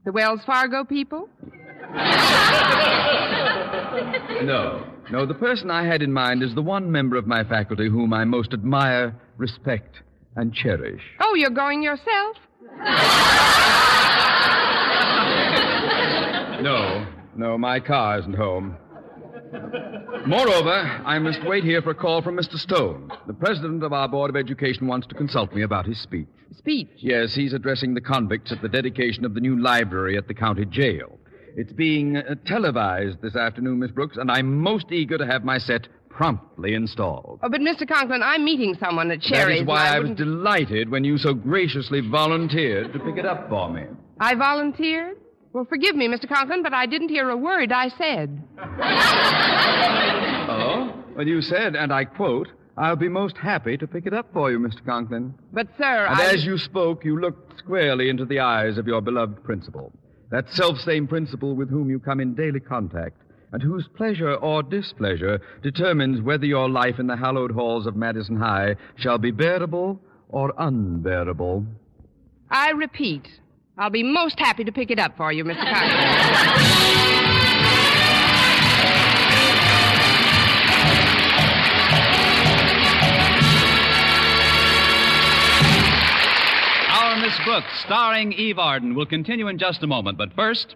The 0.05 0.11
Wells 0.11 0.41
Fargo 0.45 0.83
people? 0.83 1.29
No. 4.43 4.83
No, 5.11 5.25
the 5.25 5.33
person 5.35 5.69
I 5.69 5.85
had 5.85 6.01
in 6.01 6.11
mind 6.11 6.41
is 6.41 6.55
the 6.55 6.61
one 6.61 6.91
member 6.91 7.15
of 7.17 7.27
my 7.27 7.43
faculty 7.43 7.89
whom 7.89 8.13
I 8.13 8.23
most 8.23 8.53
admire, 8.53 9.13
respect, 9.37 9.97
and 10.35 10.53
cherish. 10.53 11.01
Oh, 11.19 11.35
you're 11.35 11.49
going 11.51 11.83
yourself? 11.83 12.37
No, 16.61 17.07
no, 17.35 17.57
my 17.57 17.79
car 17.79 18.19
isn't 18.19 18.35
home. 18.35 18.77
Moreover, 20.25 21.01
I 21.05 21.19
must 21.19 21.43
wait 21.45 21.63
here 21.63 21.81
for 21.81 21.91
a 21.91 21.95
call 21.95 22.21
from 22.21 22.37
Mr. 22.37 22.57
Stone. 22.57 23.11
The 23.27 23.33
president 23.33 23.83
of 23.83 23.93
our 23.93 24.07
Board 24.07 24.29
of 24.29 24.35
Education 24.35 24.87
wants 24.87 25.07
to 25.07 25.15
consult 25.15 25.53
me 25.53 25.61
about 25.63 25.85
his 25.85 25.99
speech. 25.99 26.27
Speech? 26.57 26.89
Yes, 26.97 27.33
he's 27.33 27.53
addressing 27.53 27.93
the 27.93 28.01
convicts 28.01 28.51
at 28.51 28.61
the 28.61 28.69
dedication 28.69 29.25
of 29.25 29.33
the 29.33 29.39
new 29.39 29.59
library 29.59 30.17
at 30.17 30.27
the 30.27 30.33
county 30.33 30.65
jail. 30.65 31.17
It's 31.55 31.73
being 31.73 32.17
uh, 32.17 32.35
televised 32.45 33.21
this 33.21 33.35
afternoon, 33.35 33.79
Miss 33.79 33.91
Brooks, 33.91 34.17
and 34.17 34.29
I'm 34.31 34.59
most 34.61 34.91
eager 34.91 35.17
to 35.17 35.25
have 35.25 35.43
my 35.43 35.57
set 35.57 35.87
promptly 36.09 36.73
installed. 36.73 37.39
Oh, 37.41 37.49
but 37.49 37.61
Mr. 37.61 37.87
Conklin, 37.87 38.21
I'm 38.23 38.43
meeting 38.45 38.75
someone 38.79 39.11
at 39.11 39.19
That 39.21 39.27
Sherry's. 39.27 39.61
is 39.61 39.67
why 39.67 39.87
and 39.87 39.95
I 39.95 39.99
was 39.99 40.11
delighted 40.11 40.89
when 40.89 41.03
you 41.03 41.17
so 41.17 41.33
graciously 41.33 42.01
volunteered 42.01 42.93
to 42.93 42.99
pick 42.99 43.17
it 43.17 43.25
up 43.25 43.49
for 43.49 43.69
me. 43.71 43.83
I 44.19 44.35
volunteered? 44.35 45.17
Well, 45.53 45.65
forgive 45.65 45.95
me, 45.95 46.07
Mr. 46.07 46.27
Conklin, 46.29 46.63
but 46.63 46.73
I 46.73 46.85
didn't 46.85 47.09
hear 47.09 47.29
a 47.29 47.37
word 47.37 47.71
I 47.71 47.89
said. 47.89 48.41
Oh? 50.49 50.93
Well, 51.15 51.27
you 51.27 51.41
said, 51.41 51.75
and 51.75 51.93
I 51.93 52.03
quote, 52.03 52.47
I'll 52.77 52.95
be 52.95 53.07
most 53.07 53.37
happy 53.37 53.77
to 53.77 53.87
pick 53.87 54.05
it 54.05 54.13
up 54.13 54.27
for 54.33 54.51
you, 54.51 54.59
Mr. 54.59 54.83
Conklin. 54.85 55.33
But, 55.53 55.67
sir, 55.77 56.05
And 56.07 56.19
I. 56.19 56.33
as 56.33 56.43
you 56.45 56.57
spoke, 56.57 57.05
you 57.05 57.19
looked 57.19 57.57
squarely 57.59 58.09
into 58.09 58.25
the 58.25 58.39
eyes 58.39 58.77
of 58.77 58.85
your 58.87 59.01
beloved 59.01 59.43
principal. 59.43 59.93
That 60.29 60.49
self-same 60.49 61.07
principal 61.07 61.55
with 61.55 61.69
whom 61.69 61.89
you 61.89 61.99
come 61.99 62.19
in 62.19 62.33
daily 62.33 62.59
contact, 62.59 63.17
and 63.53 63.61
whose 63.61 63.87
pleasure 63.95 64.33
or 64.35 64.63
displeasure 64.63 65.39
determines 65.61 66.21
whether 66.21 66.45
your 66.45 66.69
life 66.69 66.99
in 66.99 67.07
the 67.07 67.17
hallowed 67.17 67.51
halls 67.51 67.85
of 67.85 67.95
Madison 67.95 68.35
High 68.37 68.75
shall 68.97 69.17
be 69.17 69.31
bearable 69.31 69.99
or 70.29 70.53
unbearable. 70.57 71.65
I 72.49 72.71
repeat, 72.71 73.27
I'll 73.81 73.89
be 73.89 74.03
most 74.03 74.39
happy 74.39 74.63
to 74.63 74.71
pick 74.71 74.91
it 74.91 74.99
up 74.99 75.17
for 75.17 75.31
you, 75.31 75.43
Mr. 75.43 75.57
Our 86.91 87.15
Miss 87.21 87.33
Brooks, 87.43 87.65
starring 87.83 88.33
Eve 88.33 88.59
Arden, 88.59 88.93
will 88.93 89.07
continue 89.07 89.47
in 89.47 89.57
just 89.57 89.81
a 89.81 89.87
moment. 89.87 90.15
But 90.15 90.31
first, 90.33 90.75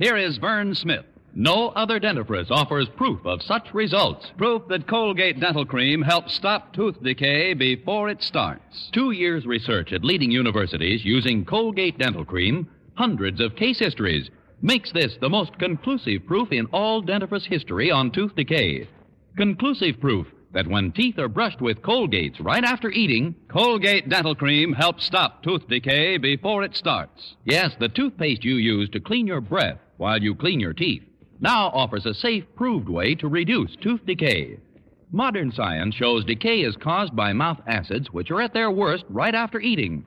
here 0.00 0.16
is 0.16 0.38
Verne 0.38 0.74
Smith. 0.74 1.04
No 1.34 1.68
other 1.68 2.00
dentifrice 2.00 2.50
offers 2.50 2.88
proof 2.96 3.24
of 3.24 3.42
such 3.42 3.72
results. 3.72 4.32
Proof 4.36 4.62
that 4.68 4.88
Colgate 4.88 5.38
Dental 5.38 5.64
Cream 5.64 6.02
helps 6.02 6.34
stop 6.34 6.72
tooth 6.72 7.00
decay 7.02 7.54
before 7.54 8.08
it 8.08 8.22
starts. 8.22 8.90
Two 8.92 9.12
years' 9.12 9.46
research 9.46 9.92
at 9.92 10.04
leading 10.04 10.30
universities 10.30 11.04
using 11.04 11.44
Colgate 11.44 11.98
Dental 11.98 12.24
Cream, 12.24 12.68
hundreds 12.94 13.40
of 13.40 13.54
case 13.54 13.78
histories, 13.78 14.28
makes 14.60 14.92
this 14.92 15.16
the 15.20 15.28
most 15.28 15.56
conclusive 15.58 16.26
proof 16.26 16.50
in 16.52 16.66
all 16.66 17.02
dentifrice 17.02 17.46
history 17.46 17.90
on 17.90 18.10
tooth 18.10 18.34
decay. 18.34 18.88
Conclusive 19.36 20.00
proof 20.00 20.26
that 20.52 20.66
when 20.66 20.90
teeth 20.90 21.18
are 21.18 21.28
brushed 21.28 21.60
with 21.60 21.80
Colgates 21.80 22.40
right 22.40 22.64
after 22.64 22.90
eating, 22.90 23.34
Colgate 23.48 24.08
Dental 24.08 24.34
Cream 24.34 24.72
helps 24.72 25.06
stop 25.06 25.42
tooth 25.42 25.66
decay 25.68 26.18
before 26.18 26.64
it 26.64 26.74
starts. 26.74 27.36
yes, 27.44 27.70
the 27.78 27.88
toothpaste 27.88 28.44
you 28.44 28.56
use 28.56 28.90
to 28.90 29.00
clean 29.00 29.26
your 29.28 29.40
breath 29.40 29.78
while 29.96 30.20
you 30.20 30.34
clean 30.34 30.58
your 30.58 30.72
teeth, 30.72 31.04
now 31.40 31.68
offers 31.68 32.06
a 32.06 32.14
safe, 32.14 32.44
proved 32.54 32.88
way 32.88 33.14
to 33.16 33.28
reduce 33.28 33.74
tooth 33.76 34.04
decay. 34.06 34.58
Modern 35.12 35.50
science 35.50 35.94
shows 35.94 36.24
decay 36.24 36.60
is 36.60 36.76
caused 36.76 37.16
by 37.16 37.32
mouth 37.32 37.60
acids, 37.66 38.12
which 38.12 38.30
are 38.30 38.40
at 38.40 38.54
their 38.54 38.70
worst 38.70 39.04
right 39.08 39.34
after 39.34 39.58
eating. 39.58 40.04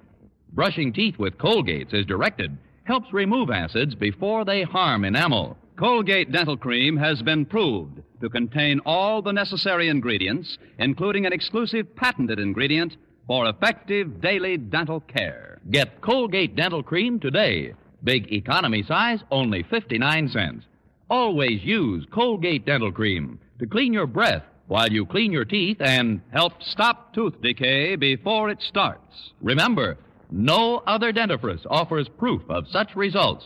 Brushing 0.53 0.93
teeth 0.93 1.17
with 1.17 1.37
Colgates 1.37 1.93
as 1.93 2.05
directed 2.05 2.57
helps 2.83 3.11
remove 3.11 3.49
acids 3.49 3.95
before 3.95 4.45
they 4.45 4.63
harm 4.63 5.03
enamel. 5.03 5.57
Colgate 5.75 6.31
Dental 6.31 6.55
Cream 6.55 6.95
has 6.95 7.21
been 7.21 7.45
proved 7.45 8.01
to 8.21 8.29
contain 8.29 8.79
all 8.85 9.21
the 9.21 9.33
necessary 9.33 9.89
ingredients, 9.89 10.57
including 10.77 11.25
an 11.25 11.33
exclusive 11.33 11.95
patented 11.95 12.39
ingredient 12.39 12.95
for 13.25 13.47
effective 13.49 14.21
daily 14.21 14.57
dental 14.57 14.99
care. 14.99 15.59
Get 15.71 16.01
Colgate 16.01 16.55
Dental 16.55 16.83
Cream 16.83 17.19
today. 17.19 17.73
Big 18.03 18.31
economy 18.31 18.83
size, 18.83 19.21
only 19.31 19.63
59 19.63 20.29
cents. 20.29 20.65
Always 21.09 21.63
use 21.63 22.05
Colgate 22.11 22.65
Dental 22.65 22.91
Cream 22.91 23.39
to 23.59 23.67
clean 23.67 23.93
your 23.93 24.07
breath 24.07 24.43
while 24.67 24.89
you 24.89 25.05
clean 25.05 25.31
your 25.31 25.45
teeth 25.45 25.77
and 25.79 26.21
Help 26.31 26.53
stop 26.61 27.13
tooth 27.13 27.39
decay 27.41 27.95
before 27.95 28.49
it 28.49 28.61
starts. 28.61 29.31
remember, 29.41 29.97
no 30.31 30.77
other 30.87 31.13
dentifrice 31.13 31.65
offers 31.69 32.09
proof 32.17 32.41
of 32.49 32.67
such 32.69 32.95
results. 32.95 33.45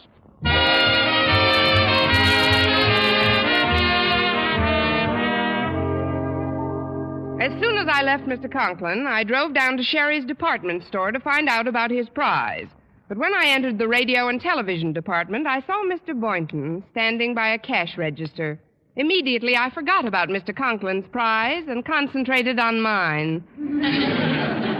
As 7.39 7.51
soon 7.61 7.77
as 7.77 7.87
I 7.89 8.03
left 8.03 8.25
Mr. 8.25 8.51
Conklin, 8.51 9.05
I 9.07 9.23
drove 9.23 9.53
down 9.53 9.77
to 9.77 9.83
Sherry's 9.83 10.25
department 10.25 10.83
store 10.85 11.11
to 11.11 11.19
find 11.19 11.47
out 11.49 11.67
about 11.67 11.91
his 11.91 12.09
prize. 12.09 12.67
But 13.07 13.17
when 13.17 13.33
I 13.33 13.47
entered 13.47 13.77
the 13.77 13.87
radio 13.87 14.27
and 14.27 14.41
television 14.41 14.91
department, 14.91 15.47
I 15.47 15.61
saw 15.61 15.83
Mr. 15.85 16.19
Boynton 16.19 16.83
standing 16.91 17.33
by 17.33 17.49
a 17.49 17.57
cash 17.57 17.97
register. 17.97 18.59
Immediately, 18.97 19.55
I 19.55 19.69
forgot 19.69 20.05
about 20.05 20.27
Mr. 20.27 20.53
Conklin's 20.57 21.07
prize 21.11 21.63
and 21.67 21.85
concentrated 21.85 22.59
on 22.59 22.81
mine. 22.81 23.43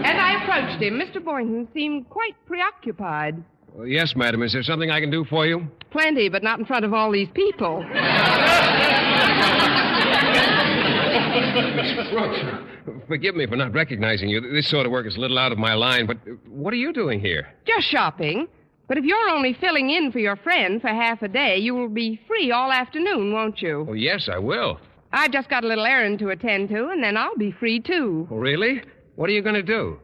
As 0.04 0.16
I 0.18 0.42
approached 0.42 0.82
him, 0.82 0.98
Mr. 1.00 1.24
Boynton 1.24 1.68
seemed 1.72 2.10
quite 2.10 2.34
preoccupied. 2.44 3.42
Well, 3.72 3.86
yes, 3.86 4.14
madam. 4.16 4.42
Is 4.42 4.52
there 4.52 4.62
something 4.62 4.90
I 4.90 5.00
can 5.00 5.10
do 5.10 5.24
for 5.24 5.46
you? 5.46 5.66
Plenty, 5.90 6.28
but 6.28 6.42
not 6.42 6.58
in 6.58 6.66
front 6.66 6.84
of 6.84 6.92
all 6.92 7.10
these 7.12 7.28
people. 7.32 7.84
Forgive 13.06 13.34
me 13.34 13.46
for 13.46 13.56
not 13.56 13.72
recognizing 13.72 14.28
you. 14.28 14.40
This 14.40 14.68
sort 14.68 14.86
of 14.86 14.92
work 14.92 15.06
is 15.06 15.16
a 15.16 15.20
little 15.20 15.38
out 15.38 15.52
of 15.52 15.58
my 15.58 15.74
line, 15.74 16.06
but 16.06 16.18
what 16.48 16.72
are 16.72 16.76
you 16.76 16.92
doing 16.92 17.20
here? 17.20 17.48
Just 17.66 17.86
shopping. 17.88 18.48
But 18.86 18.96
if 18.96 19.04
you're 19.04 19.28
only 19.28 19.52
filling 19.52 19.90
in 19.90 20.10
for 20.12 20.18
your 20.18 20.36
friend 20.36 20.80
for 20.80 20.88
half 20.88 21.20
a 21.22 21.28
day, 21.28 21.58
you 21.58 21.74
will 21.74 21.90
be 21.90 22.20
free 22.26 22.50
all 22.50 22.72
afternoon, 22.72 23.32
won't 23.34 23.60
you? 23.60 23.86
Oh, 23.88 23.92
yes, 23.92 24.28
I 24.32 24.38
will. 24.38 24.80
I've 25.12 25.30
just 25.30 25.50
got 25.50 25.64
a 25.64 25.66
little 25.68 25.84
errand 25.84 26.18
to 26.20 26.30
attend 26.30 26.70
to, 26.70 26.88
and 26.88 27.02
then 27.02 27.16
I'll 27.16 27.36
be 27.36 27.52
free, 27.52 27.80
too. 27.80 28.26
Oh, 28.30 28.36
really? 28.36 28.82
What 29.16 29.28
are 29.28 29.32
you 29.32 29.42
going 29.42 29.54
to 29.56 29.62
do? 29.62 30.00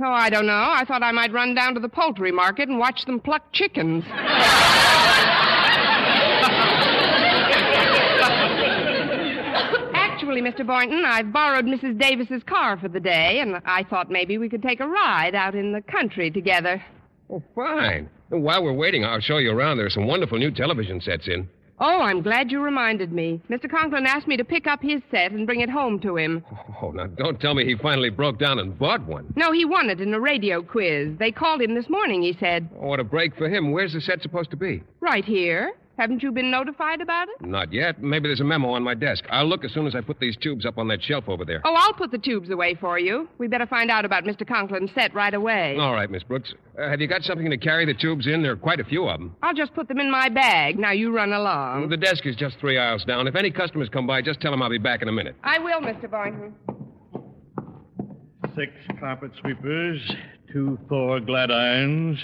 Oh, 0.00 0.10
I 0.10 0.30
don't 0.30 0.46
know. 0.46 0.52
I 0.70 0.84
thought 0.86 1.02
I 1.02 1.12
might 1.12 1.32
run 1.32 1.54
down 1.54 1.74
to 1.74 1.80
the 1.80 1.88
poultry 1.88 2.32
market 2.32 2.68
and 2.68 2.78
watch 2.78 3.04
them 3.04 3.20
pluck 3.20 3.52
chickens. 3.52 4.04
Actually, 10.32 10.50
Mr. 10.50 10.66
Boynton, 10.66 11.04
I've 11.04 11.30
borrowed 11.30 11.66
Mrs. 11.66 12.00
Davis's 12.00 12.42
car 12.44 12.78
for 12.78 12.88
the 12.88 12.98
day, 12.98 13.40
and 13.40 13.60
I 13.66 13.82
thought 13.82 14.10
maybe 14.10 14.38
we 14.38 14.48
could 14.48 14.62
take 14.62 14.80
a 14.80 14.88
ride 14.88 15.34
out 15.34 15.54
in 15.54 15.72
the 15.72 15.82
country 15.82 16.30
together. 16.30 16.82
Oh, 17.28 17.42
fine. 17.54 18.08
While 18.30 18.64
we're 18.64 18.72
waiting, 18.72 19.04
I'll 19.04 19.20
show 19.20 19.36
you 19.36 19.50
around. 19.50 19.76
There 19.76 19.84
are 19.84 19.90
some 19.90 20.06
wonderful 20.06 20.38
new 20.38 20.50
television 20.50 21.02
sets 21.02 21.28
in. 21.28 21.50
Oh, 21.80 22.00
I'm 22.00 22.22
glad 22.22 22.50
you 22.50 22.62
reminded 22.62 23.12
me. 23.12 23.42
Mr. 23.50 23.70
Conklin 23.70 24.06
asked 24.06 24.26
me 24.26 24.38
to 24.38 24.44
pick 24.44 24.66
up 24.66 24.80
his 24.80 25.02
set 25.10 25.32
and 25.32 25.44
bring 25.44 25.60
it 25.60 25.68
home 25.68 26.00
to 26.00 26.16
him. 26.16 26.42
Oh, 26.80 26.92
now 26.92 27.08
don't 27.08 27.38
tell 27.38 27.52
me 27.52 27.66
he 27.66 27.74
finally 27.74 28.08
broke 28.08 28.38
down 28.38 28.58
and 28.58 28.78
bought 28.78 29.06
one. 29.06 29.34
No, 29.36 29.52
he 29.52 29.66
won 29.66 29.90
it 29.90 30.00
in 30.00 30.14
a 30.14 30.20
radio 30.20 30.62
quiz. 30.62 31.18
They 31.18 31.30
called 31.30 31.60
him 31.60 31.74
this 31.74 31.90
morning, 31.90 32.22
he 32.22 32.34
said. 32.40 32.70
Oh, 32.80 32.86
what 32.86 33.00
a 33.00 33.04
break 33.04 33.36
for 33.36 33.50
him. 33.50 33.70
Where's 33.70 33.92
the 33.92 34.00
set 34.00 34.22
supposed 34.22 34.50
to 34.52 34.56
be? 34.56 34.82
Right 35.00 35.26
here. 35.26 35.72
Haven't 35.98 36.22
you 36.22 36.32
been 36.32 36.50
notified 36.50 37.00
about 37.02 37.28
it? 37.28 37.46
Not 37.46 37.72
yet. 37.72 38.02
Maybe 38.02 38.28
there's 38.28 38.40
a 38.40 38.44
memo 38.44 38.70
on 38.70 38.82
my 38.82 38.94
desk. 38.94 39.24
I'll 39.30 39.46
look 39.46 39.62
as 39.64 39.72
soon 39.72 39.86
as 39.86 39.94
I 39.94 40.00
put 40.00 40.18
these 40.18 40.36
tubes 40.36 40.64
up 40.64 40.78
on 40.78 40.88
that 40.88 41.02
shelf 41.02 41.24
over 41.28 41.44
there. 41.44 41.60
Oh, 41.64 41.74
I'll 41.76 41.92
put 41.92 42.10
the 42.10 42.18
tubes 42.18 42.50
away 42.50 42.74
for 42.74 42.98
you. 42.98 43.28
We 43.38 43.46
better 43.46 43.66
find 43.66 43.90
out 43.90 44.04
about 44.04 44.24
Mr. 44.24 44.48
Conklin's 44.48 44.90
set 44.94 45.14
right 45.14 45.34
away. 45.34 45.76
All 45.78 45.92
right, 45.92 46.10
Miss 46.10 46.22
Brooks. 46.22 46.54
Uh, 46.78 46.88
have 46.88 47.00
you 47.00 47.06
got 47.08 47.22
something 47.22 47.50
to 47.50 47.58
carry 47.58 47.84
the 47.84 47.94
tubes 47.94 48.26
in? 48.26 48.42
There 48.42 48.52
are 48.52 48.56
quite 48.56 48.80
a 48.80 48.84
few 48.84 49.06
of 49.06 49.18
them. 49.20 49.36
I'll 49.42 49.54
just 49.54 49.74
put 49.74 49.86
them 49.86 50.00
in 50.00 50.10
my 50.10 50.28
bag. 50.30 50.78
Now 50.78 50.92
you 50.92 51.14
run 51.14 51.32
along. 51.32 51.90
The 51.90 51.96
desk 51.98 52.24
is 52.26 52.36
just 52.36 52.58
three 52.58 52.78
aisles 52.78 53.04
down. 53.04 53.26
If 53.26 53.36
any 53.36 53.50
customers 53.50 53.88
come 53.90 54.06
by, 54.06 54.22
just 54.22 54.40
tell 54.40 54.50
them 54.50 54.62
I'll 54.62 54.70
be 54.70 54.78
back 54.78 55.02
in 55.02 55.08
a 55.08 55.12
minute. 55.12 55.36
I 55.44 55.58
will, 55.58 55.80
Mr. 55.80 56.10
Boynton. 56.10 56.54
Six 58.56 58.72
carpet 58.98 59.30
sweepers, 59.40 60.00
two 60.52 60.78
Thor 60.88 61.20
glad 61.20 61.50
irons, 61.50 62.18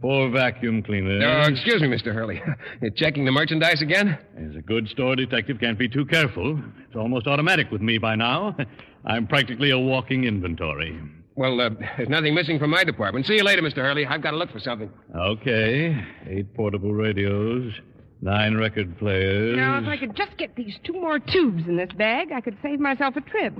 four 0.00 0.30
vacuum 0.30 0.82
cleaners. 0.82 1.22
Uh, 1.22 1.50
excuse 1.50 1.80
me, 1.82 1.88
Mr. 1.88 2.12
Hurley. 2.12 2.42
You're 2.82 2.90
checking 2.90 3.24
the 3.24 3.32
merchandise 3.32 3.82
again? 3.82 4.18
As 4.36 4.56
a 4.56 4.62
good 4.62 4.88
store 4.88 5.16
detective 5.16 5.58
can't 5.60 5.78
be 5.78 5.88
too 5.88 6.04
careful. 6.06 6.60
It's 6.86 6.96
almost 6.96 7.26
automatic 7.26 7.70
with 7.70 7.80
me 7.80 7.98
by 7.98 8.16
now. 8.16 8.56
I'm 9.04 9.26
practically 9.26 9.70
a 9.70 9.78
walking 9.78 10.24
inventory. 10.24 11.00
Well, 11.36 11.60
uh, 11.60 11.70
there's 11.96 12.08
nothing 12.08 12.34
missing 12.34 12.58
from 12.58 12.70
my 12.70 12.84
department. 12.84 13.26
See 13.26 13.34
you 13.36 13.44
later, 13.44 13.62
Mr. 13.62 13.76
Hurley. 13.76 14.04
I've 14.04 14.22
got 14.22 14.32
to 14.32 14.36
look 14.36 14.50
for 14.50 14.60
something. 14.60 14.90
Okay. 15.16 15.96
Eight 16.28 16.52
portable 16.54 16.92
radios, 16.92 17.72
nine 18.20 18.56
record 18.56 18.98
players. 18.98 19.56
Now, 19.56 19.78
if 19.78 19.86
I 19.86 19.96
could 19.96 20.14
just 20.16 20.36
get 20.36 20.54
these 20.56 20.74
two 20.84 20.92
more 20.92 21.18
tubes 21.18 21.62
in 21.66 21.76
this 21.76 21.90
bag, 21.96 22.32
I 22.32 22.40
could 22.40 22.58
save 22.62 22.80
myself 22.80 23.16
a 23.16 23.22
trip. 23.22 23.54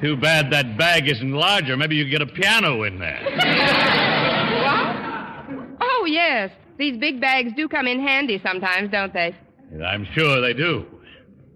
Too 0.00 0.16
bad 0.16 0.50
that 0.52 0.78
bag 0.78 1.08
isn't 1.08 1.32
larger. 1.32 1.76
Maybe 1.76 1.96
you 1.96 2.04
could 2.04 2.10
get 2.10 2.22
a 2.22 2.26
piano 2.26 2.84
in 2.84 2.98
there. 2.98 4.04
What? 6.08 6.18
Oh, 6.18 6.22
yes. 6.28 6.50
These 6.78 6.98
big 6.98 7.20
bags 7.20 7.52
do 7.56 7.68
come 7.68 7.86
in 7.86 8.00
handy 8.00 8.40
sometimes, 8.42 8.90
don't 8.90 9.12
they? 9.12 9.34
I'm 9.84 10.06
sure 10.14 10.40
they 10.40 10.54
do. 10.54 10.86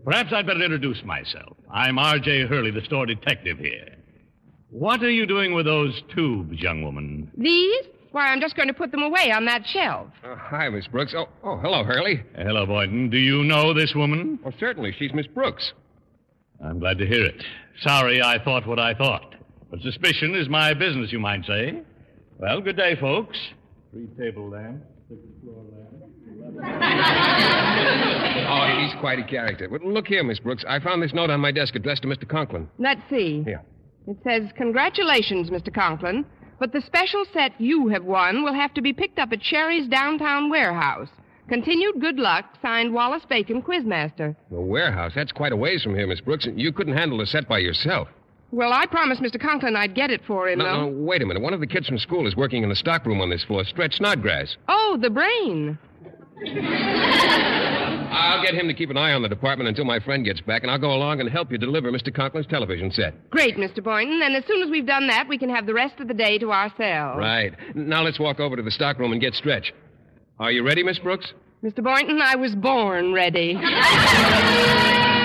Perhaps 0.04 0.32
I'd 0.32 0.46
better 0.46 0.62
introduce 0.62 1.02
myself. 1.04 1.56
I'm 1.72 1.98
R.J. 1.98 2.46
Hurley, 2.46 2.70
the 2.72 2.84
store 2.84 3.06
detective 3.06 3.58
here. 3.58 3.96
What 4.70 5.02
are 5.02 5.10
you 5.10 5.26
doing 5.26 5.54
with 5.54 5.66
those 5.66 6.02
tubes, 6.14 6.60
young 6.60 6.82
woman? 6.82 7.30
These? 7.36 7.84
Why, 8.10 8.28
I'm 8.28 8.40
just 8.40 8.56
going 8.56 8.68
to 8.68 8.74
put 8.74 8.90
them 8.90 9.02
away 9.02 9.30
on 9.30 9.44
that 9.46 9.66
shelf. 9.66 10.08
Uh, 10.24 10.34
hi, 10.36 10.68
Miss 10.68 10.86
Brooks. 10.86 11.14
Oh, 11.16 11.28
oh, 11.44 11.56
hello, 11.58 11.84
Hurley. 11.84 12.22
Hello, 12.36 12.66
Boynton. 12.66 13.08
Do 13.08 13.18
you 13.18 13.44
know 13.44 13.72
this 13.72 13.94
woman? 13.94 14.38
Oh, 14.44 14.52
certainly. 14.58 14.92
She's 14.98 15.14
Miss 15.14 15.26
Brooks. 15.28 15.72
I'm 16.62 16.78
glad 16.78 16.98
to 16.98 17.06
hear 17.06 17.24
it. 17.24 17.42
Sorry 17.80 18.20
I 18.22 18.42
thought 18.42 18.66
what 18.66 18.78
I 18.78 18.92
thought. 18.94 19.34
But 19.70 19.80
suspicion 19.80 20.34
is 20.34 20.48
my 20.48 20.74
business, 20.74 21.12
you 21.12 21.20
might 21.20 21.44
say. 21.46 21.80
Well, 22.38 22.60
good 22.60 22.76
day, 22.76 22.96
folks. 23.00 23.38
Three 23.92 24.06
table 24.18 24.48
lamps, 24.48 24.86
six 25.08 25.20
floor 25.42 25.64
lamps. 25.70 25.88
Oh, 28.54 28.66
he's 28.80 28.94
quite 29.00 29.18
a 29.18 29.24
character. 29.24 29.68
Well, 29.68 29.80
look 29.84 30.06
here, 30.06 30.22
Miss 30.24 30.38
Brooks. 30.38 30.64
I 30.68 30.78
found 30.80 31.02
this 31.02 31.12
note 31.12 31.30
on 31.30 31.40
my 31.40 31.52
desk 31.52 31.74
addressed 31.74 32.02
to 32.02 32.08
Mr. 32.08 32.28
Conklin. 32.28 32.68
Let's 32.78 33.00
see. 33.10 33.42
Here. 33.44 33.62
It 34.06 34.16
says, 34.24 34.50
Congratulations, 34.56 35.50
Mr. 35.50 35.72
Conklin, 35.72 36.24
but 36.58 36.72
the 36.72 36.80
special 36.80 37.24
set 37.32 37.58
you 37.60 37.88
have 37.88 38.04
won 38.04 38.42
will 38.42 38.54
have 38.54 38.74
to 38.74 38.82
be 38.82 38.92
picked 38.92 39.18
up 39.18 39.32
at 39.32 39.42
Sherry's 39.42 39.88
downtown 39.88 40.50
warehouse. 40.50 41.08
Continued 41.48 42.00
good 42.00 42.18
luck, 42.18 42.44
signed 42.62 42.92
Wallace 42.92 43.24
Bacon, 43.28 43.62
Quizmaster. 43.62 44.34
The 44.50 44.60
warehouse? 44.60 45.12
That's 45.14 45.32
quite 45.32 45.52
a 45.52 45.56
ways 45.56 45.82
from 45.82 45.94
here, 45.94 46.06
Miss 46.06 46.20
Brooks. 46.20 46.46
You 46.54 46.72
couldn't 46.72 46.96
handle 46.96 47.18
the 47.18 47.26
set 47.26 47.48
by 47.48 47.58
yourself. 47.58 48.08
Well, 48.52 48.72
I 48.72 48.84
promised 48.86 49.22
Mr. 49.22 49.40
Conklin 49.40 49.74
I'd 49.76 49.94
get 49.94 50.10
it 50.10 50.20
for 50.26 50.48
him, 50.48 50.58
No, 50.58 50.64
though. 50.64 50.90
no, 50.90 51.04
wait 51.04 51.22
a 51.22 51.26
minute. 51.26 51.42
One 51.42 51.54
of 51.54 51.60
the 51.60 51.66
kids 51.66 51.88
from 51.88 51.98
school 51.98 52.26
is 52.26 52.36
working 52.36 52.62
in 52.62 52.68
the 52.68 52.76
stockroom 52.76 53.20
on 53.22 53.30
this 53.30 53.42
floor. 53.44 53.64
Stretch 53.64 53.94
Snodgrass. 53.96 54.56
Oh, 54.68 54.98
the 55.00 55.08
brain. 55.10 55.78
I'll 58.10 58.42
get 58.42 58.54
him 58.54 58.66
to 58.68 58.74
keep 58.74 58.90
an 58.90 58.96
eye 58.96 59.12
on 59.12 59.22
the 59.22 59.28
department 59.28 59.68
until 59.68 59.84
my 59.84 59.98
friend 60.00 60.24
gets 60.24 60.40
back, 60.40 60.62
and 60.62 60.70
I'll 60.70 60.78
go 60.78 60.92
along 60.92 61.20
and 61.20 61.28
help 61.30 61.50
you 61.50 61.56
deliver 61.58 61.90
Mr. 61.90 62.14
Conklin's 62.14 62.46
television 62.46 62.90
set. 62.90 63.14
Great, 63.30 63.56
Mr. 63.56 63.82
Boynton. 63.82 64.20
And 64.22 64.34
as 64.36 64.44
soon 64.46 64.62
as 64.62 64.68
we've 64.70 64.86
done 64.86 65.06
that, 65.06 65.26
we 65.28 65.38
can 65.38 65.48
have 65.48 65.64
the 65.66 65.74
rest 65.74 65.98
of 66.00 66.08
the 66.08 66.14
day 66.14 66.36
to 66.38 66.52
ourselves. 66.52 67.18
Right. 67.18 67.54
Now 67.74 68.02
let's 68.02 68.18
walk 68.18 68.38
over 68.40 68.56
to 68.56 68.62
the 68.62 68.70
stockroom 68.70 69.12
and 69.12 69.20
get 69.20 69.34
Stretch. 69.34 69.72
Are 70.38 70.50
you 70.50 70.62
ready, 70.64 70.82
Miss 70.82 70.98
Brooks? 70.98 71.32
Mr. 71.64 71.82
Boynton, 71.82 72.20
I 72.20 72.34
was 72.36 72.54
born 72.56 73.12
ready. 73.14 73.54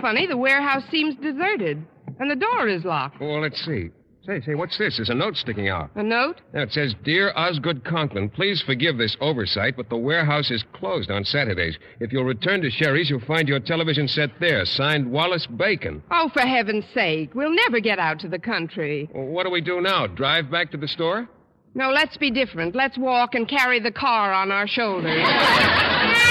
funny. 0.00 0.26
The 0.26 0.36
warehouse 0.36 0.82
seems 0.90 1.14
deserted, 1.16 1.84
and 2.18 2.30
the 2.30 2.36
door 2.36 2.68
is 2.68 2.84
locked. 2.84 3.16
Oh, 3.20 3.26
well, 3.28 3.40
let's 3.40 3.64
see. 3.64 3.90
Say, 4.28 4.42
say, 4.42 4.54
what's 4.54 4.76
this? 4.76 4.96
There's 4.98 5.08
a 5.08 5.14
note 5.14 5.36
sticking 5.36 5.70
out. 5.70 5.88
A 5.94 6.02
note? 6.02 6.42
Now, 6.52 6.60
it 6.60 6.72
says, 6.72 6.94
Dear 7.02 7.32
Osgood 7.34 7.82
Conklin, 7.82 8.28
please 8.28 8.62
forgive 8.66 8.98
this 8.98 9.16
oversight, 9.22 9.74
but 9.74 9.88
the 9.88 9.96
warehouse 9.96 10.50
is 10.50 10.62
closed 10.74 11.10
on 11.10 11.24
Saturdays. 11.24 11.78
If 11.98 12.12
you'll 12.12 12.24
return 12.24 12.60
to 12.60 12.70
Sherry's, 12.70 13.08
you'll 13.08 13.20
find 13.20 13.48
your 13.48 13.58
television 13.58 14.06
set 14.06 14.28
there. 14.38 14.66
Signed, 14.66 15.10
Wallace 15.10 15.46
Bacon. 15.46 16.02
Oh, 16.10 16.28
for 16.34 16.42
heaven's 16.42 16.84
sake. 16.92 17.34
We'll 17.34 17.54
never 17.54 17.80
get 17.80 17.98
out 17.98 18.20
to 18.20 18.28
the 18.28 18.38
country. 18.38 19.08
Well, 19.14 19.28
what 19.28 19.44
do 19.44 19.50
we 19.50 19.62
do 19.62 19.80
now? 19.80 20.06
Drive 20.06 20.50
back 20.50 20.70
to 20.72 20.76
the 20.76 20.88
store? 20.88 21.26
No, 21.74 21.88
let's 21.88 22.18
be 22.18 22.30
different. 22.30 22.74
Let's 22.74 22.98
walk 22.98 23.34
and 23.34 23.48
carry 23.48 23.80
the 23.80 23.92
car 23.92 24.34
on 24.34 24.52
our 24.52 24.68
shoulders. 24.68 25.24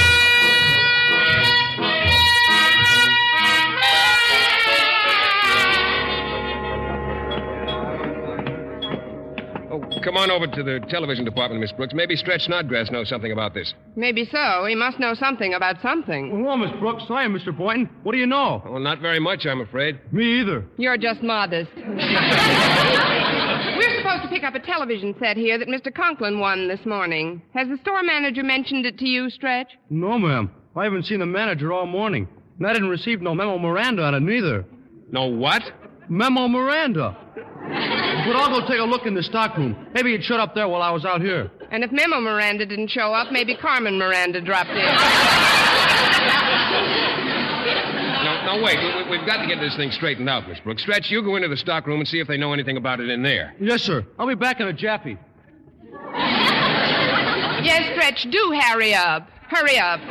come 10.08 10.16
on 10.16 10.32
over 10.32 10.48
to 10.48 10.64
the 10.64 10.80
television 10.90 11.26
department, 11.26 11.60
Miss 11.60 11.74
Brooks. 11.74 11.94
Maybe 11.94 12.16
Stretch 12.16 12.44
Snodgrass 12.44 12.90
knows 12.92 13.10
something 13.10 13.34
about 13.34 13.54
this. 13.54 13.74
Maybe 13.98 14.24
so. 14.32 14.64
He 14.66 14.74
must 14.74 15.00
know 15.00 15.14
something 15.14 15.54
about 15.54 15.82
something. 15.82 16.46
Well, 16.46 16.56
Miss 16.56 16.72
Brooks, 16.80 17.04
I 17.10 17.26
am 17.26 17.38
Mr. 17.38 17.56
Boynton. 17.56 17.90
What 18.04 18.14
do 18.14 18.18
you 18.18 18.26
know? 18.26 18.64
Well, 18.66 18.80
not 18.80 19.02
very 19.02 19.20
much, 19.20 19.46
I'm 19.46 19.60
afraid. 19.60 20.00
Me 20.14 20.40
either. 20.40 20.64
You're 20.78 20.96
just 20.96 21.22
modest. 21.22 21.72
We're 21.76 21.84
supposed 23.98 24.24
to 24.24 24.30
pick 24.30 24.46
up 24.46 24.56
a 24.56 24.62
television 24.62 25.14
set 25.20 25.36
here 25.36 25.58
that 25.58 25.68
Mr. 25.68 25.94
Conklin 25.94 26.40
won 26.40 26.70
this 26.70 26.86
morning. 26.86 27.42
Has 27.54 27.68
the 27.68 27.78
store 27.82 28.02
manager 28.02 28.44
mentioned 28.44 28.86
it 28.86 28.98
to 29.00 29.06
you, 29.06 29.30
Stretch? 29.30 29.72
No, 29.90 30.18
ma'am. 30.18 30.50
I 30.78 30.86
haven't 30.86 31.04
seen 31.04 31.20
the 31.20 31.26
manager 31.26 31.74
all 31.74 31.86
morning. 31.86 32.30
And 32.60 32.66
I 32.66 32.72
didn't 32.72 32.88
receive 32.90 33.22
no 33.22 33.36
memo 33.36 33.58
Miranda 33.58 34.04
on 34.04 34.14
it 34.14 34.22
neither. 34.22 34.64
No 35.12 35.26
what? 35.26 35.64
Memo 36.08 36.48
Miranda. 36.48 37.18
But 38.28 38.36
I'll 38.36 38.60
go 38.60 38.68
take 38.68 38.82
a 38.82 38.84
look 38.84 39.06
in 39.06 39.14
the 39.14 39.24
stockroom. 39.24 39.88
Maybe 39.94 40.14
it 40.14 40.22
shut 40.22 40.42
up 40.42 40.54
there 40.54 40.68
while 40.68 40.82
I 40.82 40.92
was 40.92 41.06
out 41.06 41.22
here. 41.22 41.50
And 41.72 41.82
if 41.82 41.94
Memo 41.94 42.20
Miranda 42.20 42.66
didn't 42.66 42.90
show 42.90 43.14
up, 43.14 43.32
maybe 43.32 43.56
Carmen 43.56 43.98
Miranda 43.98 44.42
dropped 44.42 44.70
in. 44.70 44.76
No, 48.26 48.58
no, 48.58 48.62
wait. 48.62 48.78
We, 48.80 49.04
we, 49.04 49.18
we've 49.18 49.26
got 49.26 49.38
to 49.42 49.48
get 49.48 49.62
this 49.62 49.78
thing 49.78 49.92
straightened 49.92 50.30
out, 50.30 50.46
Miss 50.50 50.60
Brooks. 50.60 50.82
Stretch, 50.82 51.10
you 51.10 51.24
go 51.24 51.38
into 51.38 51.48
the 51.48 51.56
stockroom 51.56 52.00
and 52.00 52.08
see 52.08 52.20
if 52.20 52.28
they 52.28 52.36
know 52.36 52.52
anything 52.52 52.76
about 52.76 53.00
it 53.00 53.10
in 53.10 53.24
there. 53.24 53.54
Yes, 53.62 53.82
sir. 53.82 54.06
I'll 54.20 54.28
be 54.28 54.36
back 54.36 54.60
in 54.60 54.68
a 54.68 54.74
jappy. 54.74 55.18
yes, 57.64 57.94
Stretch, 57.94 58.28
do 58.30 58.60
hurry 58.60 58.94
up. 58.94 59.30
Hurry 59.48 59.78
up. 59.78 60.02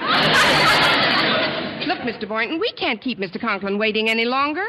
Look, 1.87 1.99
Mr. 1.99 2.27
Boynton, 2.27 2.59
we 2.59 2.73
can't 2.73 3.01
keep 3.03 3.19
Mr. 3.19 3.39
Conklin 3.39 3.79
waiting 3.79 4.09
any 4.09 4.25
longer. 4.25 4.67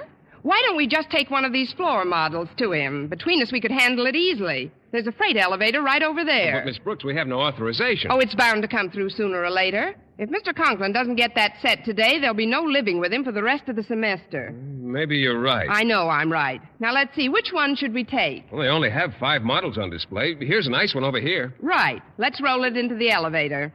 Why 0.47 0.62
don't 0.65 0.77
we 0.77 0.88
just 0.88 1.10
take 1.10 1.29
one 1.29 1.43
of 1.43 1.51
these 1.51 1.73
floor 1.73 2.05
models 2.05 2.47
to 2.60 2.71
him? 2.71 3.10
Between 3.10 3.41
us, 3.41 3.51
we 3.51 3.60
could 3.60 3.69
handle 3.69 4.05
it 4.05 4.15
easily. 4.15 4.71
There's 4.93 5.05
a 5.05 5.12
freight 5.12 5.36
elevator 5.36 5.81
right 5.81 6.01
over 6.01 6.23
there. 6.23 6.62
But, 6.62 6.69
Miss 6.69 6.77
Brooks, 6.77 7.03
we 7.03 7.13
have 7.17 7.27
no 7.27 7.41
authorization. 7.41 8.10
Oh, 8.10 8.19
it's 8.19 8.33
bound 8.33 8.62
to 8.62 8.67
come 8.69 8.89
through 8.89 9.10
sooner 9.10 9.43
or 9.43 9.49
later. 9.49 9.93
If 10.17 10.29
Mr. 10.29 10.55
Conklin 10.55 10.93
doesn't 10.93 11.17
get 11.17 11.36
that 11.36 11.55
set 11.62 11.83
today, 11.83 12.21
there'll 12.21 12.33
be 12.33 12.45
no 12.45 12.62
living 12.62 12.97
with 13.01 13.12
him 13.12 13.25
for 13.25 13.33
the 13.33 13.43
rest 13.43 13.67
of 13.67 13.75
the 13.75 13.83
semester. 13.83 14.53
Mm, 14.53 14.83
maybe 14.83 15.17
you're 15.17 15.41
right. 15.41 15.67
I 15.69 15.83
know 15.83 16.07
I'm 16.07 16.31
right. 16.31 16.62
Now 16.79 16.93
let's 16.93 17.13
see, 17.13 17.27
which 17.27 17.49
one 17.51 17.75
should 17.75 17.93
we 17.93 18.05
take? 18.05 18.45
Well, 18.49 18.62
they 18.62 18.69
only 18.69 18.89
have 18.89 19.12
five 19.19 19.41
models 19.41 19.77
on 19.77 19.89
display. 19.89 20.33
Here's 20.39 20.67
a 20.67 20.71
nice 20.71 20.95
one 20.95 21.03
over 21.03 21.19
here. 21.19 21.55
Right. 21.60 22.01
Let's 22.17 22.41
roll 22.41 22.63
it 22.63 22.77
into 22.77 22.95
the 22.95 23.12
elevator. 23.12 23.73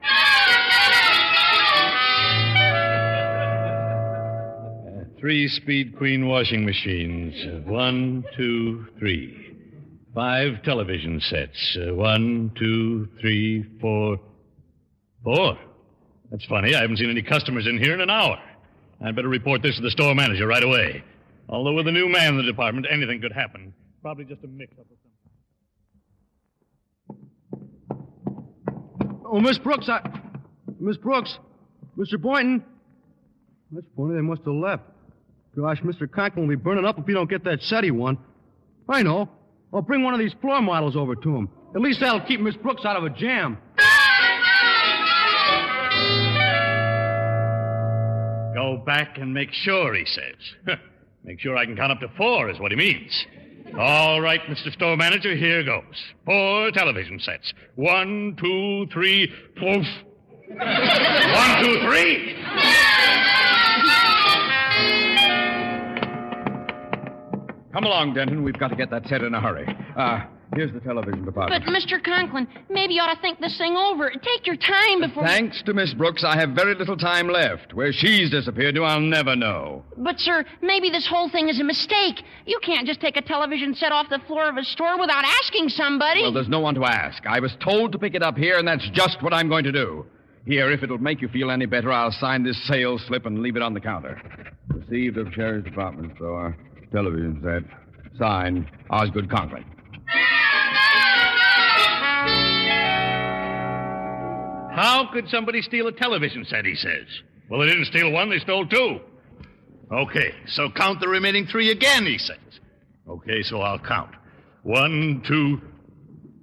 Three 5.23 5.47
speed 5.47 5.97
queen 5.97 6.27
washing 6.27 6.67
machines. 6.67 7.65
One, 7.65 8.25
two, 8.37 8.89
three. 8.99 9.55
Five 10.13 10.65
television 10.65 11.21
sets. 11.21 11.79
One, 11.79 12.51
two, 12.59 13.07
three, 13.21 13.65
four. 13.81 14.19
Four? 15.23 15.57
That's 16.33 16.45
funny. 16.47 16.75
I 16.75 16.81
haven't 16.81 16.97
seen 16.97 17.09
any 17.09 17.23
customers 17.23 17.69
in 17.69 17.79
here 17.79 17.95
in 17.95 18.01
an 18.01 18.11
hour. 18.11 18.37
I'd 19.01 19.15
better 19.15 19.29
report 19.29 19.63
this 19.63 19.77
to 19.77 19.83
the 19.83 19.93
store 19.93 20.13
manager 20.13 20.49
right 20.49 20.65
away. 20.65 21.05
Although 21.49 21.75
with 21.75 21.87
a 21.87 21.93
new 21.93 22.09
man 22.09 22.31
in 22.31 22.39
the 22.39 22.43
department, 22.43 22.89
anything 22.91 23.21
could 23.21 23.31
happen. 23.31 23.73
Probably 24.03 24.25
just 24.25 24.43
a 24.43 24.49
mix 24.49 24.73
up 24.73 24.87
or 24.91 24.97
something. 27.89 29.21
Oh, 29.25 29.39
Miss 29.39 29.59
Brooks, 29.59 29.89
I. 29.89 30.01
Miss 30.81 30.97
Brooks, 30.97 31.39
Mr. 31.97 32.21
Boynton. 32.21 32.65
That's 33.71 33.87
funny. 33.97 34.17
They 34.17 34.21
must 34.21 34.43
have 34.43 34.55
left. 34.55 34.83
Gosh, 35.57 35.81
Mr. 35.83 36.11
Conklin 36.11 36.47
will 36.47 36.57
be 36.57 36.63
burning 36.63 36.85
up 36.85 36.99
if 36.99 37.07
he 37.07 37.13
don't 37.13 37.29
get 37.29 37.45
that 37.45 37.61
set 37.63 37.85
he 37.85 37.91
won. 37.91 38.17
I 38.89 39.03
know. 39.03 39.29
I'll 39.73 39.83
bring 39.83 40.03
one 40.03 40.15
of 40.15 40.21
these 40.21 40.33
floor 40.41 40.61
models 40.63 40.97
over 40.97 41.15
to 41.15 41.37
him. 41.37 41.49
At 41.75 41.81
least 41.81 42.01
that'll 42.01 42.21
keep 42.21 42.41
Miss 42.41 42.57
Brooks 42.57 42.85
out 42.85 42.97
of 42.97 43.05
a 43.05 43.11
jam. 43.11 43.59
Go 48.55 48.83
back 48.85 49.19
and 49.19 49.33
make 49.33 49.51
sure, 49.53 49.95
he 49.95 50.05
says. 50.05 50.79
make 51.25 51.41
sure 51.41 51.57
I 51.57 51.65
can 51.65 51.77
count 51.77 51.93
up 51.93 52.01
to 52.01 52.09
four, 52.17 52.51
is 52.51 52.59
what 52.59 52.71
he 52.71 52.77
means. 52.77 53.27
All 53.79 54.21
right, 54.21 54.41
Mr. 54.43 54.71
Store 54.73 54.97
Manager, 54.97 55.35
here 55.35 55.65
goes. 55.65 55.83
Four 56.27 56.71
television 56.73 57.19
sets. 57.21 57.53
One, 57.77 58.37
two, 58.39 58.87
three, 58.93 59.33
poof. 59.57 59.87
One, 60.49 61.65
two, 61.65 61.81
three. 61.87 62.92
Come 67.73 67.85
along, 67.85 68.15
Denton. 68.15 68.43
We've 68.43 68.59
got 68.59 68.69
to 68.69 68.77
get 68.77 68.91
that 68.91 69.07
set 69.09 69.23
in 69.23 69.35
a 69.35 69.41
hurry. 69.41 69.67
Uh, 69.97 70.25
here's 70.55 70.73
the 70.73 70.81
television 70.81 71.25
department. 71.25 71.65
But. 71.65 71.73
Mr. 71.73 72.03
Conklin, 72.05 72.47
maybe 72.69 72.95
you 72.95 73.01
ought 73.01 73.15
to 73.15 73.21
think 73.23 73.41
this 73.41 73.57
thing 73.57 73.77
over. 73.77 74.11
Take 74.11 74.47
your 74.47 74.57
time 74.57 75.01
before. 75.01 75.25
Thanks 75.25 75.63
to 75.63 75.73
Miss 75.73 75.95
Brooks, 75.95 76.23
I 76.23 76.37
have 76.37 76.51
very 76.51 76.75
little 76.75 76.99
time 76.99 77.29
left. 77.29 77.73
Where 77.73 77.91
she's 77.91 78.31
disappeared 78.31 78.75
to, 78.75 78.85
I'll 78.85 79.01
never 79.01 79.35
know. 79.35 79.85
But, 79.97 80.21
sir, 80.21 80.45
maybe 80.61 80.91
this 80.91 81.07
whole 81.07 81.31
thing 81.31 81.49
is 81.49 81.61
a 81.61 81.65
mistake. 81.65 82.23
You 82.45 82.59
can't 82.63 82.87
just 82.87 83.01
take 83.01 83.17
a 83.17 83.23
television 83.23 83.75
set 83.75 83.91
off 83.91 84.11
the 84.11 84.21
floor 84.27 84.51
of 84.51 84.59
a 84.59 84.65
store 84.65 84.99
without 84.99 85.25
asking 85.25 85.71
somebody. 85.71 86.23
Well, 86.23 86.33
there's 86.33 86.49
no 86.49 86.61
one 86.61 86.75
to 86.75 86.85
ask. 86.85 87.27
I 87.27 87.41
was 87.41 87.57
told 87.65 87.93
to 87.93 87.99
pick 87.99 88.15
it 88.15 88.23
up 88.23 88.37
here, 88.37 88.59
and 88.59 88.69
that's 88.69 88.89
just 88.91 89.23
what 89.23 89.33
I'm 89.33 89.49
going 89.49 89.65
to 89.65 89.73
do. 89.73 90.05
Here, 90.45 90.71
if 90.73 90.83
it'll 90.83 90.99
make 90.99 91.23
you 91.23 91.29
feel 91.29 91.51
any 91.51 91.67
better, 91.67 91.91
I'll 91.91 92.13
sign 92.13 92.43
this 92.43 92.61
sales 92.67 93.03
slip 93.07 93.25
and 93.25 93.41
leave 93.41 93.57
it 93.57 93.63
on 93.63 93.73
the 93.73 93.81
counter. 93.81 94.21
Received 94.69 95.17
of 95.17 95.33
Sherry's 95.33 95.65
department 95.65 96.17
store. 96.17 96.57
Television 96.93 97.41
set. 97.43 98.19
Signed, 98.19 98.67
Osgood 98.91 99.31
Conklin. 99.31 99.65
How 104.75 105.09
could 105.13 105.29
somebody 105.29 105.63
steal 105.63 105.87
a 105.89 105.93
television 105.93 106.45
set, 106.45 106.65
he 106.65 106.75
says? 106.75 107.07
Well, 107.49 107.61
they 107.61 107.67
didn't 107.67 107.87
steal 107.87 108.11
one, 108.11 108.31
they 108.31 108.39
stole 108.39 108.67
two. 108.67 109.01
Okay, 109.91 110.35
so 110.47 110.71
count 110.71 111.01
the 111.01 111.09
remaining 111.09 111.47
three 111.47 111.71
again, 111.71 112.07
he 112.07 112.17
says. 112.17 112.39
Okay, 113.09 113.43
so 113.43 113.61
I'll 113.61 113.79
count. 113.79 114.15
One, 114.63 115.23
two. 115.27 115.61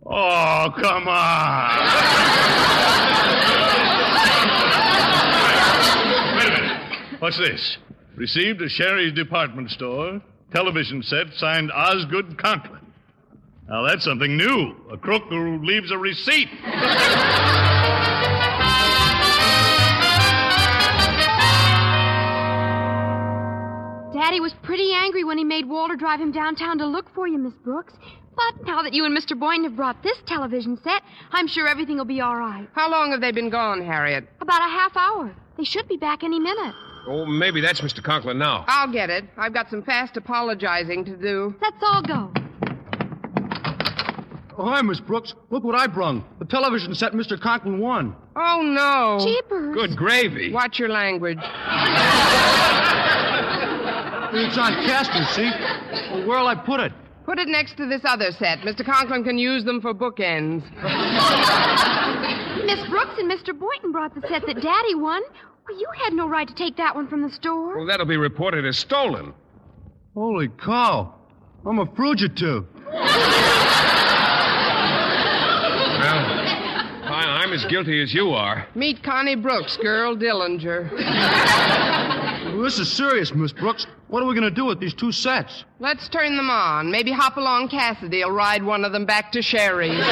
Oh, 0.05 0.73
come 0.79 1.07
on. 1.07 1.79
Wait 6.37 6.47
a 6.47 6.51
minute. 6.51 7.19
What's 7.19 7.37
this? 7.37 7.77
Received 8.15 8.61
at 8.61 8.69
Sherry's 8.69 9.13
department 9.13 9.71
store. 9.71 10.21
Television 10.53 11.03
set 11.03 11.27
signed 11.35 11.71
Osgood 11.71 12.37
Conklin. 12.37 12.81
Now 13.67 13.83
that's 13.83 14.03
something 14.03 14.35
new. 14.35 14.75
A 14.91 14.97
crook 14.97 15.23
who 15.29 15.63
leaves 15.63 15.91
a 15.91 15.97
receipt. 15.97 16.49
Daddy 24.11 24.39
was 24.39 24.53
pretty 24.63 24.91
angry 24.93 25.23
when 25.23 25.37
he 25.37 25.43
made 25.43 25.67
Walter 25.67 25.95
drive 25.95 26.19
him 26.19 26.31
downtown 26.31 26.79
to 26.79 26.85
look 26.85 27.13
for 27.13 27.27
you, 27.27 27.37
Miss 27.37 27.53
Brooks. 27.63 27.93
But 28.35 28.65
now 28.65 28.81
that 28.81 28.93
you 28.93 29.05
and 29.05 29.15
Mr. 29.15 29.37
Boynton 29.39 29.65
have 29.65 29.75
brought 29.75 30.01
this 30.01 30.17
television 30.25 30.79
set, 30.83 31.03
I'm 31.31 31.47
sure 31.47 31.67
everything 31.67 31.97
will 31.97 32.05
be 32.05 32.21
all 32.21 32.37
right. 32.37 32.67
How 32.73 32.89
long 32.89 33.11
have 33.11 33.21
they 33.21 33.31
been 33.31 33.49
gone, 33.49 33.85
Harriet? 33.85 34.27
About 34.41 34.61
a 34.61 34.69
half 34.71 34.97
hour. 34.97 35.35
They 35.57 35.63
should 35.63 35.87
be 35.87 35.97
back 35.97 36.23
any 36.23 36.39
minute. 36.39 36.73
Oh, 37.09 37.25
maybe 37.25 37.59
that's 37.59 37.81
Mr. 37.81 38.03
Conklin 38.03 38.37
now. 38.37 38.65
I'll 38.67 38.91
get 38.91 39.09
it. 39.09 39.25
I've 39.35 39.53
got 39.53 39.67
some 39.71 39.81
fast 39.81 40.15
apologizing 40.15 41.05
to 41.05 41.17
do. 41.17 41.55
Let's 41.59 41.77
all 41.81 42.03
go. 42.03 42.31
Oh, 44.55 44.69
hi, 44.69 44.83
Miss 44.83 44.99
Brooks. 44.99 45.33
Look 45.49 45.63
what 45.63 45.73
I 45.73 45.87
brung. 45.87 46.23
The 46.37 46.45
television 46.45 46.93
set 46.93 47.13
Mr. 47.13 47.39
Conklin 47.39 47.79
won. 47.79 48.15
Oh, 48.35 48.61
no. 48.61 49.25
Jeepers. 49.25 49.73
Good 49.73 49.97
gravy. 49.97 50.53
Watch 50.53 50.77
your 50.77 50.89
language. 50.89 51.39
It's 54.31 54.59
on 54.59 54.73
casters, 54.85 55.27
see? 55.29 55.49
Well, 56.13 56.27
where'll 56.27 56.45
I 56.45 56.53
put 56.53 56.79
it? 56.79 56.91
Put 57.25 57.39
it 57.39 57.47
next 57.47 57.77
to 57.77 57.87
this 57.87 58.01
other 58.05 58.31
set. 58.31 58.59
Mr. 58.59 58.85
Conklin 58.85 59.23
can 59.23 59.39
use 59.39 59.65
them 59.65 59.81
for 59.81 59.91
bookends. 59.91 60.61
Miss 62.65 62.87
Brooks 62.89 63.15
and 63.17 63.31
Mr. 63.31 63.57
Boynton 63.57 63.91
brought 63.91 64.13
the 64.13 64.21
set 64.27 64.45
that 64.45 64.61
Daddy 64.61 64.93
won. 64.93 65.23
Well, 65.69 65.79
you 65.79 65.87
had 66.03 66.13
no 66.13 66.27
right 66.27 66.47
to 66.47 66.55
take 66.55 66.77
that 66.77 66.95
one 66.95 67.07
from 67.07 67.21
the 67.21 67.29
store. 67.29 67.77
Well, 67.77 67.85
that'll 67.85 68.07
be 68.07 68.17
reported 68.17 68.65
as 68.65 68.79
stolen. 68.79 69.33
Holy 70.15 70.47
cow. 70.47 71.13
I'm 71.63 71.77
a 71.77 71.85
fugitive. 71.95 72.65
Well, 72.85 72.95
I, 77.05 77.43
I'm 77.43 77.53
as 77.53 77.65
guilty 77.65 78.01
as 78.01 78.15
you 78.15 78.31
are. 78.31 78.65
Meet 78.73 79.03
Connie 79.03 79.35
Brooks, 79.35 79.77
girl 79.77 80.15
Dillinger. 80.15 80.91
Well, 82.45 82.63
this 82.63 82.79
is 82.79 82.91
serious, 82.91 83.31
Miss 83.35 83.53
Brooks. 83.53 83.85
What 84.07 84.23
are 84.23 84.25
we 84.25 84.33
going 84.33 84.49
to 84.49 84.55
do 84.55 84.65
with 84.65 84.79
these 84.79 84.95
two 84.95 85.11
sets? 85.11 85.65
Let's 85.79 86.09
turn 86.09 86.35
them 86.35 86.49
on. 86.49 86.89
Maybe 86.89 87.11
Hopalong 87.11 87.69
Cassidy 87.69 88.23
will 88.23 88.31
ride 88.31 88.63
one 88.63 88.83
of 88.83 88.91
them 88.91 89.05
back 89.05 89.31
to 89.33 89.41
Sherry's. 89.43 90.03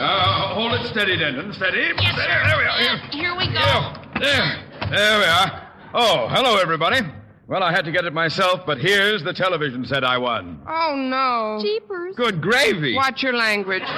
Uh, 0.00 0.54
hold 0.54 0.72
it 0.72 0.86
steady, 0.86 1.14
Denton. 1.18 1.52
Steady. 1.52 1.92
Yes, 2.00 2.16
there, 2.16 2.24
sir. 2.26 2.48
there 2.48 2.56
we 2.56 2.64
are. 2.64 2.78
Here. 2.80 2.96
Here 3.12 3.36
we 3.36 3.46
go. 3.52 3.92
There. 4.18 4.90
There 4.90 5.18
we 5.18 5.24
are. 5.26 5.68
Oh, 5.92 6.26
hello, 6.30 6.56
everybody. 6.56 7.00
Well, 7.46 7.62
I 7.62 7.70
had 7.70 7.84
to 7.84 7.92
get 7.92 8.06
it 8.06 8.14
myself, 8.14 8.60
but 8.64 8.78
here's 8.78 9.22
the 9.22 9.34
television 9.34 9.84
set 9.84 10.02
I 10.02 10.16
won. 10.16 10.62
Oh, 10.66 10.94
no. 10.96 11.58
Jeepers. 11.62 12.16
Good 12.16 12.40
gravy. 12.40 12.94
Watch 12.94 13.22
your 13.22 13.34
language. 13.34 13.82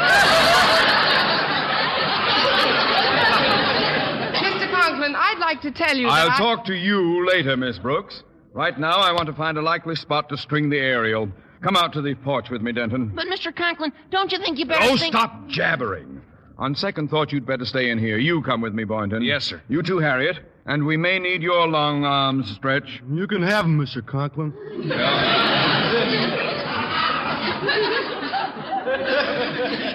Mr. 4.42 4.70
Conklin, 4.72 5.14
I'd 5.16 5.38
like 5.38 5.60
to 5.62 5.70
tell 5.70 5.96
you 5.96 6.08
I'll 6.08 6.30
I- 6.30 6.36
talk 6.38 6.64
to 6.66 6.74
you 6.74 7.26
later, 7.28 7.56
Miss 7.56 7.78
Brooks. 7.78 8.22
Right 8.54 8.78
now, 8.78 8.96
I 8.96 9.12
want 9.12 9.26
to 9.26 9.32
find 9.34 9.56
a 9.56 9.62
likely 9.62 9.94
spot 9.94 10.28
to 10.28 10.36
string 10.36 10.68
the 10.68 10.78
aerial. 10.78 11.30
Come 11.62 11.77
out 11.77 11.92
to 11.94 12.03
the 12.03 12.14
porch 12.16 12.51
with 12.51 12.61
me, 12.62 12.72
Denton. 12.72 13.12
But, 13.14 13.27
Mr. 13.27 13.55
Conklin, 13.55 13.92
don't 14.11 14.33
you 14.33 14.38
think 14.38 14.59
you 14.59 14.66
better 14.66 14.81
Oh, 14.85 14.96
think... 14.96 15.12
stop 15.14 15.46
jabbering. 15.48 16.20
On 16.59 16.75
second 16.75 17.09
thought, 17.09 17.33
you'd 17.33 17.46
better 17.46 17.64
stay 17.64 17.90
in 17.90 17.98
here. 17.98 18.18
You 18.18 18.42
come 18.42 18.61
with 18.61 18.75
me, 18.75 18.85
Boynton. 18.85 19.22
Yes, 19.22 19.44
sir. 19.44 19.62
You 19.68 19.83
too, 19.83 19.98
Harriet. 19.98 20.38
And 20.66 20.85
we 20.87 20.96
may 20.96 21.18
need 21.18 21.42
your 21.42 21.66
long 21.66 22.05
arms, 22.05 22.51
Stretch. 22.57 23.03
You 23.11 23.27
can 23.27 23.42
have 23.42 23.64
them, 23.64 23.79
Mr. 23.79 24.05
Conklin. 24.07 24.53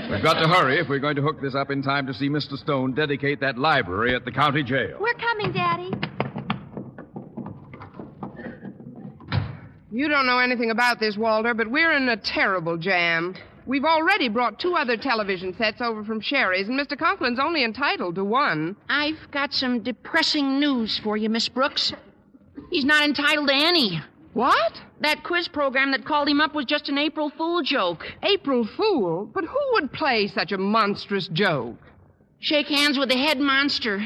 We've 0.10 0.24
got 0.24 0.42
to 0.42 0.48
hurry 0.48 0.80
if 0.80 0.88
we're 0.88 1.00
going 1.00 1.16
to 1.18 1.22
hook 1.22 1.42
this 1.42 1.54
up 1.54 1.70
in 1.70 1.82
time 1.84 2.08
to 2.08 2.14
see 2.14 2.30
Mr. 2.30 2.58
Stone 2.58 2.94
dedicate 2.94 3.40
that 3.42 3.58
library 3.58 4.16
at 4.16 4.24
the 4.26 4.32
county 4.32 4.64
jail. 4.64 4.98
We're 5.00 5.14
coming, 5.16 5.52
Daddy. 5.52 5.92
You 9.92 10.10
don't 10.10 10.26
know 10.26 10.40
anything 10.40 10.72
about 10.72 11.00
this, 11.00 11.16
Walter, 11.16 11.54
but 11.54 11.72
we're 11.72 11.94
in 11.94 12.10
a 12.10 12.18
terrible 12.18 12.76
jam. 12.78 13.36
We've 13.66 13.86
already 13.86 14.28
brought 14.28 14.60
two 14.60 14.76
other 14.76 14.98
television 14.98 15.56
sets 15.56 15.80
over 15.80 16.04
from 16.04 16.20
Sherry's, 16.20 16.68
and 16.68 16.78
Mr. 16.78 16.98
Conklin's 16.98 17.40
only 17.40 17.64
entitled 17.64 18.16
to 18.16 18.26
one. 18.26 18.76
I've 18.90 19.32
got 19.32 19.54
some 19.54 19.82
depressing 19.82 20.60
news 20.60 21.00
for 21.00 21.16
you, 21.16 21.30
Miss 21.30 21.48
Brooks. 21.48 21.94
He's 22.70 22.84
not 22.84 23.06
entitled 23.06 23.48
to 23.48 23.56
any. 23.56 24.02
What? 24.34 24.82
That 25.00 25.24
quiz 25.24 25.48
program 25.48 25.92
that 25.92 26.06
called 26.06 26.28
him 26.28 26.42
up 26.42 26.54
was 26.54 26.66
just 26.66 26.90
an 26.90 26.98
April 26.98 27.30
Fool 27.30 27.62
joke. 27.62 28.06
April 28.24 28.66
Fool? 28.66 29.30
But 29.34 29.46
who 29.46 29.60
would 29.74 29.94
play 29.94 30.28
such 30.28 30.52
a 30.52 30.58
monstrous 30.58 31.30
joke? 31.30 31.78
Shake 32.40 32.68
hands 32.68 32.98
with 32.98 33.10
the 33.10 33.18
head 33.18 33.40
monster. 33.40 33.98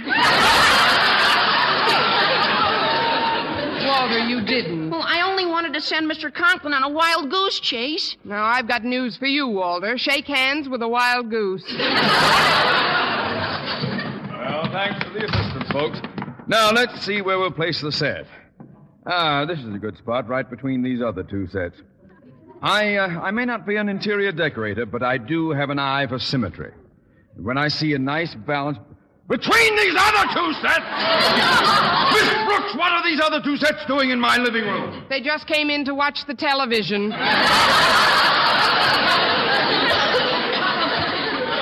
Walter, 3.86 4.20
you 4.20 4.46
didn't. 4.46 4.90
Well, 4.90 5.04
I 5.04 5.22
only 5.22 5.46
wanted 5.72 5.84
to 5.84 5.88
send 5.88 6.12
Mr. 6.12 6.34
Conklin 6.34 6.74
on 6.74 6.84
a 6.84 6.90
wild 6.90 7.30
goose 7.30 7.58
chase. 7.62 8.18
Now, 8.26 8.44
I've 8.44 8.68
got 8.68 8.84
news 8.84 9.16
for 9.16 9.26
you, 9.26 9.48
Walter. 9.48 9.98
Shake 9.98 10.28
hands 10.28 10.68
with 10.68 10.82
a 10.82 10.88
wild 10.88 11.30
goose. 11.30 11.64
Well, 14.42 14.70
thanks 14.74 15.04
for 15.04 15.14
the 15.14 15.26
assistance, 15.26 15.72
folks. 15.72 16.02
Now, 16.48 16.72
let's 16.72 17.06
see 17.06 17.22
where 17.22 17.40
we'll 17.40 17.52
place 17.52 17.80
the 17.80 17.92
set. 17.92 18.26
Ah, 19.06 19.46
this 19.46 19.60
is 19.60 19.74
a 19.74 19.78
good 19.78 19.98
spot, 19.98 20.28
right 20.28 20.48
between 20.48 20.82
these 20.82 21.02
other 21.02 21.24
two 21.24 21.48
sets. 21.48 21.78
I, 22.62 22.98
uh, 22.98 23.08
I 23.22 23.32
may 23.32 23.46
not 23.46 23.66
be 23.66 23.78
an 23.78 23.88
interior 23.88 24.32
decorator, 24.32 24.86
but 24.86 25.04
I 25.04 25.18
do 25.18 25.52
have 25.52 25.70
an 25.70 25.80
eye 25.80 26.06
for 26.08 26.20
symmetry. 26.20 26.74
When 27.38 27.58
I 27.58 27.70
see 27.70 27.94
a 27.94 28.00
nice 28.00 28.36
balance 28.36 28.78
between 29.30 29.76
these 29.78 29.96
other 29.98 30.28
two 30.34 30.54
sets, 30.62 30.86
Miss 32.14 32.30
Brooks, 32.46 32.76
what 32.76 32.92
are 32.92 33.04
these 33.04 33.20
other 33.22 33.42
two 33.42 33.56
sets 33.58 33.86
doing 33.88 34.10
in 34.10 34.20
my 34.20 34.38
living 34.38 34.64
room? 34.66 35.06
They 35.10 35.22
just 35.22 35.48
came 35.48 35.70
in 35.70 35.86
to 35.86 35.94
watch 35.96 36.26
the 36.26 36.34
television. 36.34 37.14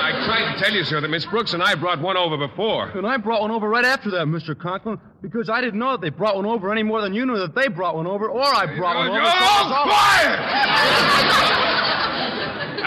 I 0.02 0.12
tried 0.26 0.52
to 0.54 0.58
tell 0.62 0.72
you, 0.74 0.84
sir, 0.84 1.00
that 1.00 1.08
Miss 1.08 1.24
Brooks 1.26 1.52
and 1.54 1.62
I 1.62 1.74
brought 1.74 2.00
one 2.00 2.16
over 2.16 2.36
before. 2.36 2.88
And 2.90 3.06
I 3.06 3.16
brought 3.16 3.42
one 3.42 3.50
over 3.52 3.68
right 3.68 3.84
after 3.84 4.10
that, 4.12 4.26
Mr. 4.26 4.58
Conklin, 4.58 4.98
because 5.22 5.48
I 5.48 5.60
didn't 5.60 5.78
know 5.78 5.92
that 5.92 6.00
they 6.00 6.10
brought 6.10 6.36
one 6.36 6.46
over 6.46 6.72
any 6.72 6.82
more 6.82 7.00
than 7.00 7.14
you 7.14 7.24
knew 7.26 7.38
that 7.38 7.54
they 7.54 7.68
brought 7.68 7.94
one 7.96 8.06
over, 8.06 8.28
or 8.28 8.42
I 8.42 8.66
brought 8.76 8.96
one 8.96 9.08
over. 9.10 9.18
so 9.18 9.22
it 9.22 9.30
was 9.30 9.72
all- 9.72 11.66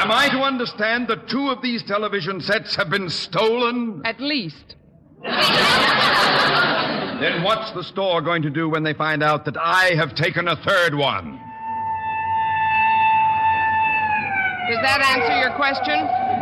Am 0.03 0.11
I 0.11 0.27
to 0.27 0.39
understand 0.39 1.07
that 1.07 1.29
two 1.29 1.49
of 1.49 1.61
these 1.61 1.81
television 1.81 2.41
sets 2.41 2.75
have 2.75 2.89
been 2.89 3.09
stolen? 3.09 4.01
At 4.03 4.19
least. 4.19 4.75
Then 7.21 7.41
what's 7.41 7.71
the 7.71 7.85
store 7.85 8.21
going 8.21 8.41
to 8.41 8.49
do 8.49 8.67
when 8.67 8.83
they 8.83 8.93
find 8.93 9.23
out 9.23 9.45
that 9.45 9.55
I 9.55 9.95
have 9.95 10.13
taken 10.13 10.49
a 10.49 10.57
third 10.57 10.93
one? 10.93 11.39
Does 14.67 14.81
that 14.81 14.99
answer 15.15 15.39
your 15.39 15.51
question? 15.55 16.01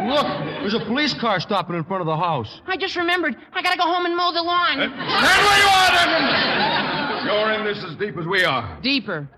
Look, 0.09 0.25
there's 0.61 0.73
a 0.73 0.83
police 0.87 1.13
car 1.13 1.39
stopping 1.39 1.75
in 1.75 1.83
front 1.83 2.01
of 2.01 2.07
the 2.07 2.17
house. 2.17 2.61
I 2.65 2.77
just 2.77 2.95
remembered. 2.95 3.35
I 3.53 3.61
gotta 3.61 3.77
go 3.77 3.83
home 3.83 4.07
and 4.07 4.17
mow 4.17 4.31
the 4.33 4.41
lawn. 4.41 4.77
Stand 4.77 4.95
where 4.97 5.59
you 5.59 5.69
are, 5.69 5.91
Denton! 5.91 7.27
You're 7.27 7.51
in 7.59 7.63
this 7.63 7.83
as 7.83 7.95
deep 7.97 8.17
as 8.17 8.25
we 8.25 8.43
are. 8.43 8.79
Deeper. 8.81 9.29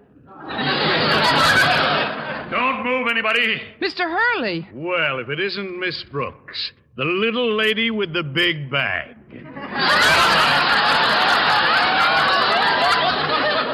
Don't 2.51 2.84
move, 2.84 3.08
anybody. 3.10 3.62
Mr. 3.82 4.01
Hurley. 4.01 4.67
Well, 4.73 5.19
if 5.19 5.29
it 5.29 5.39
isn't 5.39 5.79
Miss 5.79 6.03
Brooks, 6.03 6.71
the 6.95 7.06
little 7.06 7.56
lady 7.56 7.89
with 7.91 8.13
the 8.13 8.23
big 8.23 8.69
bag. 8.69 9.15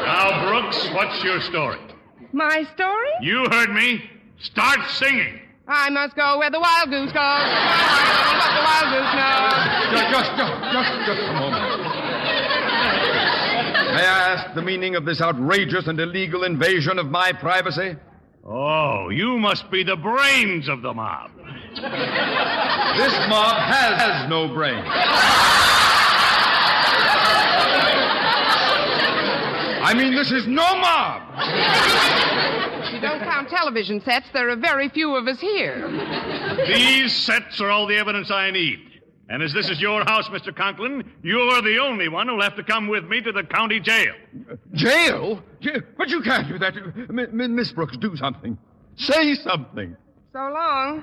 now, 0.05 0.47
Brooks, 0.47 0.87
what's 0.93 1.23
your 1.23 1.41
story? 1.41 1.79
My 2.31 2.63
story? 2.73 3.09
You 3.21 3.45
heard 3.51 3.71
me. 3.71 4.09
Start 4.41 4.79
singing. 4.91 5.41
I 5.67 5.89
must 5.89 6.15
go 6.15 6.37
where 6.39 6.49
the 6.49 6.59
wild 6.59 6.89
goose 6.89 7.11
goes. 7.11 7.15
What 7.19 8.51
the 8.55 8.63
wild 8.65 8.89
goose 8.95 9.13
knows. 9.19 9.53
Just, 9.91 10.09
just, 10.09 10.31
just, 10.37 10.53
just, 10.73 10.91
just 11.05 11.21
a 11.21 11.33
moment. 11.33 11.65
May 13.93 14.05
I 14.05 14.33
ask 14.33 14.55
the 14.55 14.61
meaning 14.61 14.95
of 14.95 15.03
this 15.05 15.19
outrageous 15.21 15.87
and 15.87 15.99
illegal 15.99 16.43
invasion 16.43 16.97
of 16.99 17.07
my 17.07 17.33
privacy? 17.33 17.95
Oh, 18.45 19.09
you 19.09 19.37
must 19.37 19.69
be 19.69 19.83
the 19.83 19.95
brains 19.95 20.67
of 20.67 20.81
the 20.81 20.93
mob. 20.93 21.31
This 21.75 23.13
mob 23.29 23.57
has, 23.57 24.01
has 24.01 24.29
no 24.29 24.47
brains. 24.47 24.85
I 29.81 29.93
mean, 29.93 30.15
this 30.15 30.31
is 30.31 30.47
no 30.47 30.75
mob. 30.77 31.21
You 32.93 32.99
don't 33.01 33.19
count 33.21 33.49
television 33.49 34.01
sets, 34.01 34.27
there 34.33 34.49
are 34.49 34.55
very 34.55 34.89
few 34.89 35.15
of 35.15 35.27
us 35.27 35.39
here. 35.39 35.87
These 36.67 37.13
sets 37.13 37.61
are 37.61 37.69
all 37.69 37.87
the 37.87 37.97
evidence 37.97 38.29
I 38.31 38.51
need. 38.51 38.88
And 39.29 39.43
as 39.43 39.53
this 39.53 39.69
is 39.69 39.79
your 39.79 40.03
house, 40.05 40.27
Mr. 40.29 40.55
Conklin, 40.55 41.03
you're 41.21 41.61
the 41.61 41.77
only 41.77 42.09
one 42.09 42.27
who'll 42.27 42.41
have 42.41 42.55
to 42.55 42.63
come 42.63 42.87
with 42.87 43.03
me 43.05 43.21
to 43.21 43.31
the 43.31 43.43
county 43.43 43.79
jail. 43.79 44.13
Jail? 44.73 45.43
Jail? 45.61 45.81
But 45.97 46.09
you 46.09 46.21
can't 46.21 46.47
do 46.47 46.57
that. 46.57 46.75
M- 46.75 47.19
M- 47.19 47.55
Miss 47.55 47.71
Brooks, 47.71 47.95
do 47.97 48.15
something. 48.15 48.57
Say 48.97 49.35
something. 49.35 49.95
So 50.33 50.39
long. 50.39 51.01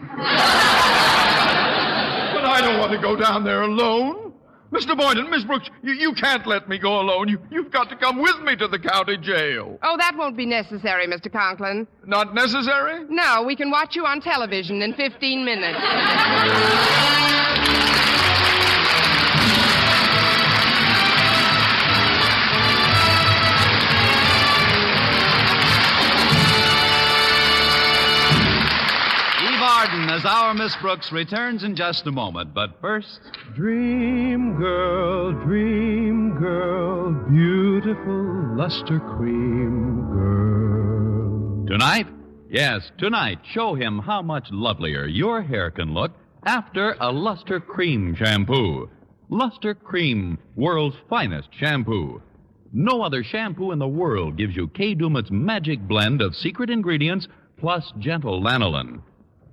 But 2.35 2.45
I 2.45 2.61
don't 2.61 2.81
want 2.81 2.93
to 2.93 2.99
go 2.99 3.15
down 3.17 3.45
there 3.45 3.63
alone. 3.63 4.33
Mr. 4.73 4.97
Boynton, 4.99 5.31
Miss 5.31 5.45
Brooks, 5.45 5.71
you, 5.85 5.93
you 5.93 6.13
can't 6.15 6.45
let 6.47 6.69
me 6.69 6.77
go 6.79 7.01
alone. 7.01 7.29
You, 7.29 7.39
you've 7.53 7.71
got 7.71 7.89
to 7.91 7.97
come 7.97 8.21
with 8.21 8.41
me 8.41 8.57
to 8.57 8.67
the 8.67 8.79
county 8.81 9.17
jail. 9.17 9.79
Oh, 9.85 9.97
that 9.97 10.15
won't 10.17 10.37
be 10.37 10.45
necessary, 10.45 11.07
Mr. 11.07 11.31
Conklin. 11.31 11.87
Not 12.05 12.35
necessary? 12.35 13.05
No, 13.09 13.45
we 13.47 13.55
can 13.55 13.71
watch 13.71 13.95
you 13.95 14.05
on 14.05 14.21
television 14.21 14.83
in 14.83 14.95
15 14.95 15.45
minutes. 15.45 15.79
Miss 30.67 30.75
Brooks 30.83 31.13
returns 31.13 31.63
in 31.63 31.77
just 31.77 32.09
a 32.09 32.11
moment, 32.11 32.53
but 32.53 32.81
first. 32.81 33.21
Dream 33.55 34.57
girl, 34.57 35.31
dream 35.45 36.37
girl, 36.37 37.13
beautiful 37.31 38.57
luster 38.57 38.99
cream 38.99 40.11
girl. 40.11 41.67
Tonight? 41.69 42.09
Yes, 42.51 42.91
tonight, 42.99 43.39
show 43.45 43.77
him 43.77 44.01
how 44.01 44.23
much 44.23 44.49
lovelier 44.51 45.07
your 45.07 45.41
hair 45.41 45.71
can 45.71 45.95
look 45.95 46.11
after 46.45 46.97
a 46.99 47.13
Luster 47.13 47.61
Cream 47.61 48.17
shampoo. 48.17 48.91
Luster 49.29 49.73
Cream, 49.73 50.37
world's 50.57 50.97
finest 51.09 51.51
shampoo. 51.53 52.21
No 52.73 53.03
other 53.03 53.23
shampoo 53.23 53.71
in 53.71 53.79
the 53.79 53.87
world 53.87 54.37
gives 54.37 54.57
you 54.57 54.67
Kay 54.67 54.97
Daumit's 54.97 55.31
magic 55.31 55.79
blend 55.87 56.21
of 56.21 56.35
secret 56.35 56.71
ingredients 56.71 57.29
plus 57.57 57.93
gentle 58.01 58.43
lanolin. 58.43 59.01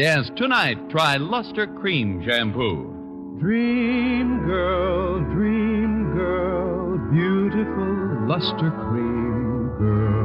Yes, 0.00 0.30
tonight, 0.34 0.88
try 0.88 1.18
Luster 1.18 1.66
Cream 1.66 2.22
shampoo. 2.24 3.36
Dream 3.38 4.46
girl, 4.46 5.20
dream 5.34 6.14
girl, 6.14 6.96
beautiful 7.12 8.26
luster 8.26 8.70
cream 8.70 9.68
girl. 9.76 10.24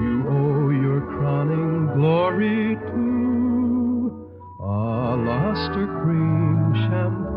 You 0.00 0.24
owe 0.26 0.70
your 0.70 1.02
crowning 1.02 1.88
glory 1.98 2.76
to 2.76 4.30
a 4.62 5.16
luster 5.20 5.86
cream 6.00 6.72
shampoo. 6.88 7.34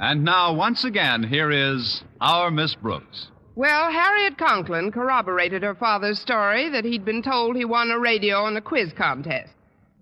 And 0.00 0.24
now, 0.24 0.54
once 0.54 0.82
again, 0.82 1.22
here 1.22 1.52
is 1.52 2.02
our 2.20 2.50
Miss 2.50 2.74
Brooks. 2.74 3.30
Well, 3.56 3.90
Harriet 3.90 4.38
Conklin 4.38 4.92
corroborated 4.92 5.62
her 5.62 5.74
father's 5.74 6.20
story 6.20 6.68
that 6.70 6.84
he'd 6.84 7.04
been 7.04 7.22
told 7.22 7.56
he 7.56 7.64
won 7.64 7.90
a 7.90 7.98
radio 7.98 8.46
in 8.46 8.56
a 8.56 8.60
quiz 8.60 8.92
contest. 8.92 9.52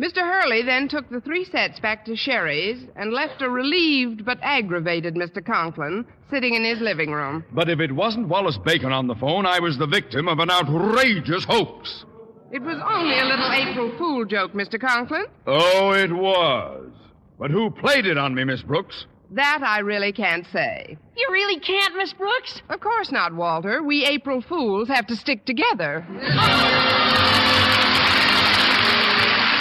Mr. 0.00 0.18
Hurley 0.18 0.62
then 0.62 0.86
took 0.86 1.08
the 1.10 1.20
three 1.20 1.44
sets 1.44 1.80
back 1.80 2.04
to 2.04 2.14
Sherry's 2.14 2.86
and 2.94 3.12
left 3.12 3.42
a 3.42 3.50
relieved 3.50 4.24
but 4.24 4.38
aggravated 4.42 5.16
Mr. 5.16 5.44
Conklin 5.44 6.04
sitting 6.30 6.54
in 6.54 6.64
his 6.64 6.80
living 6.80 7.10
room. 7.10 7.44
But 7.52 7.68
if 7.68 7.80
it 7.80 7.90
wasn't 7.90 8.28
Wallace 8.28 8.58
Bacon 8.58 8.92
on 8.92 9.08
the 9.08 9.16
phone, 9.16 9.44
I 9.44 9.58
was 9.58 9.76
the 9.76 9.88
victim 9.88 10.28
of 10.28 10.38
an 10.38 10.50
outrageous 10.50 11.44
hoax. 11.44 12.04
It 12.52 12.62
was 12.62 12.78
only 12.88 13.18
a 13.18 13.24
little 13.24 13.52
April 13.52 13.98
Fool 13.98 14.24
joke, 14.24 14.52
Mr. 14.52 14.80
Conklin. 14.80 15.24
Oh, 15.46 15.92
it 15.92 16.12
was. 16.12 16.90
But 17.38 17.50
who 17.50 17.70
played 17.70 18.06
it 18.06 18.16
on 18.16 18.34
me, 18.34 18.44
Miss 18.44 18.62
Brooks? 18.62 19.06
That 19.30 19.62
I 19.62 19.80
really 19.80 20.12
can't 20.12 20.46
say. 20.52 20.96
You 21.16 21.28
really 21.30 21.60
can't, 21.60 21.96
Miss 21.96 22.12
Brooks? 22.14 22.62
Of 22.70 22.80
course 22.80 23.12
not, 23.12 23.34
Walter. 23.34 23.82
We 23.82 24.06
April 24.06 24.40
Fools 24.40 24.88
have 24.88 25.06
to 25.08 25.16
stick 25.16 25.44
together. 25.44 26.06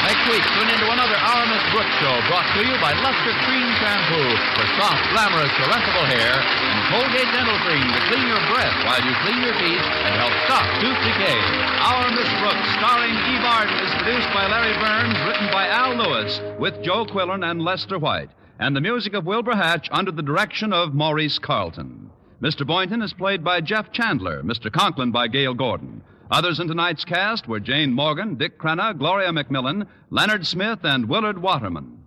Next 0.07 0.23
week, 0.31 0.45
tune 0.55 0.71
into 0.71 0.87
another 0.87 1.19
Our 1.19 1.43
Miss 1.51 1.65
Brooks 1.75 1.91
show 1.99 2.15
brought 2.31 2.47
to 2.55 2.63
you 2.63 2.79
by 2.79 2.95
Luster 2.95 3.35
Cream 3.43 3.67
Shampoo 3.83 4.39
for 4.55 4.65
soft, 4.79 5.03
glamorous, 5.11 5.51
caressable 5.59 6.07
hair 6.07 6.31
and 6.31 6.79
Colgate 6.87 7.27
Dental 7.35 7.59
Cream 7.67 7.83
to 7.91 8.01
clean 8.07 8.23
your 8.23 8.39
breath 8.47 8.71
while 8.87 9.03
you 9.03 9.11
clean 9.27 9.43
your 9.43 9.51
teeth 9.59 9.83
and 9.83 10.15
help 10.15 10.31
stop 10.47 10.63
tooth 10.79 10.95
decay. 11.03 11.35
Our 11.83 12.07
Miss 12.15 12.31
Brooks, 12.39 12.67
starring 12.79 13.11
Eve 13.35 13.43
Arden, 13.43 13.75
is 13.83 13.91
produced 13.99 14.31
by 14.31 14.47
Larry 14.47 14.79
Berns, 14.79 15.19
written 15.27 15.51
by 15.51 15.67
Al 15.67 15.99
Lewis, 15.99 16.39
with 16.57 16.81
Joe 16.83 17.03
Quillan 17.03 17.43
and 17.43 17.61
Lester 17.61 17.99
White, 17.99 18.31
and 18.59 18.75
the 18.75 18.81
music 18.81 19.13
of 19.13 19.25
Wilbur 19.25 19.55
Hatch 19.55 19.87
under 19.91 20.11
the 20.11 20.21
direction 20.21 20.73
of 20.73 20.93
Maurice 20.93 21.39
Carlton. 21.39 22.09
Mr. 22.41 22.65
Boynton 22.65 23.01
is 23.01 23.13
played 23.13 23.43
by 23.43 23.61
Jeff 23.61 23.91
Chandler, 23.91 24.43
Mr. 24.43 24.71
Conklin 24.71 25.11
by 25.11 25.27
Gale 25.27 25.53
Gordon. 25.53 26.03
Others 26.29 26.59
in 26.59 26.67
tonight's 26.67 27.05
cast 27.05 27.47
were 27.47 27.59
Jane 27.59 27.93
Morgan, 27.93 28.35
Dick 28.35 28.59
Crenna, 28.59 28.97
Gloria 28.97 29.29
McMillan, 29.29 29.87
Leonard 30.09 30.45
Smith, 30.45 30.79
and 30.83 31.07
Willard 31.07 31.41
Waterman. 31.41 32.03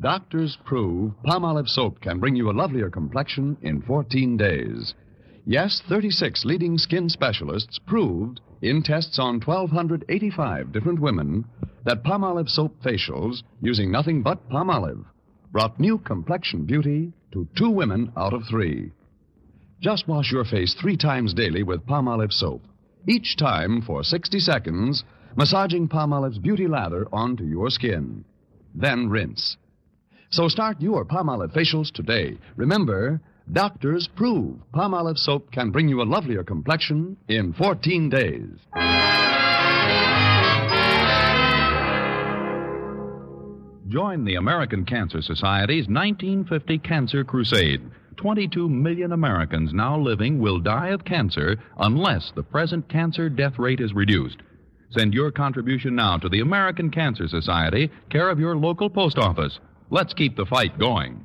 Doctors 0.00 0.56
prove 0.64 1.12
Palmolive 1.24 1.68
soap 1.68 2.00
can 2.00 2.20
bring 2.20 2.36
you 2.36 2.50
a 2.50 2.52
lovelier 2.52 2.90
complexion 2.90 3.56
in 3.62 3.82
14 3.82 4.36
days. 4.36 4.94
Yes, 5.44 5.82
36 5.88 6.44
leading 6.44 6.78
skin 6.78 7.08
specialists 7.08 7.78
proved 7.78 8.40
in 8.68 8.82
tests 8.82 9.18
on 9.18 9.40
1,285 9.40 10.72
different 10.72 11.00
women 11.00 11.44
that 11.84 12.02
Palmolive 12.02 12.48
soap 12.48 12.74
facials, 12.82 13.42
using 13.60 13.90
nothing 13.90 14.22
but 14.22 14.48
Palmolive, 14.48 15.04
brought 15.52 15.78
new 15.78 15.98
complexion 15.98 16.64
beauty 16.64 17.12
to 17.32 17.48
two 17.56 17.70
women 17.70 18.12
out 18.16 18.32
of 18.32 18.42
three. 18.48 18.90
Just 19.80 20.08
wash 20.08 20.32
your 20.32 20.44
face 20.44 20.74
three 20.74 20.96
times 20.96 21.34
daily 21.34 21.62
with 21.62 21.86
Palmolive 21.86 22.32
soap, 22.32 22.62
each 23.06 23.36
time 23.36 23.82
for 23.82 24.02
60 24.02 24.40
seconds, 24.40 25.04
massaging 25.36 25.88
Palmolive's 25.88 26.38
beauty 26.38 26.66
lather 26.66 27.06
onto 27.12 27.44
your 27.44 27.70
skin. 27.70 28.24
Then 28.74 29.08
rinse. 29.08 29.56
So 30.30 30.48
start 30.48 30.80
your 30.80 31.04
Palmolive 31.04 31.54
facials 31.54 31.92
today. 31.92 32.36
Remember, 32.56 33.20
doctors 33.52 34.08
prove 34.16 34.56
Palmolive 34.74 35.18
soap 35.18 35.50
can 35.50 35.70
bring 35.70 35.88
you 35.88 36.02
a 36.02 36.04
lovelier 36.04 36.44
complexion 36.44 37.16
in 37.28 37.52
14 37.52 38.10
days. 38.10 38.48
Join 43.88 44.24
the 44.24 44.34
American 44.34 44.84
Cancer 44.84 45.22
Society's 45.22 45.86
1950 45.86 46.78
Cancer 46.78 47.24
Crusade. 47.24 47.80
22 48.16 48.68
million 48.68 49.12
Americans 49.12 49.72
now 49.72 49.96
living 49.98 50.40
will 50.40 50.58
die 50.58 50.88
of 50.88 51.04
cancer 51.04 51.56
unless 51.78 52.32
the 52.34 52.42
present 52.42 52.88
cancer 52.88 53.28
death 53.28 53.58
rate 53.58 53.80
is 53.80 53.92
reduced. 53.92 54.38
Send 54.90 55.14
your 55.14 55.30
contribution 55.30 55.94
now 55.94 56.16
to 56.18 56.28
the 56.28 56.40
American 56.40 56.90
Cancer 56.90 57.28
Society, 57.28 57.90
care 58.10 58.28
of 58.30 58.40
your 58.40 58.56
local 58.56 58.88
post 58.88 59.18
office. 59.18 59.58
Let's 59.90 60.14
keep 60.14 60.36
the 60.36 60.46
fight 60.46 60.78
going. 60.78 61.24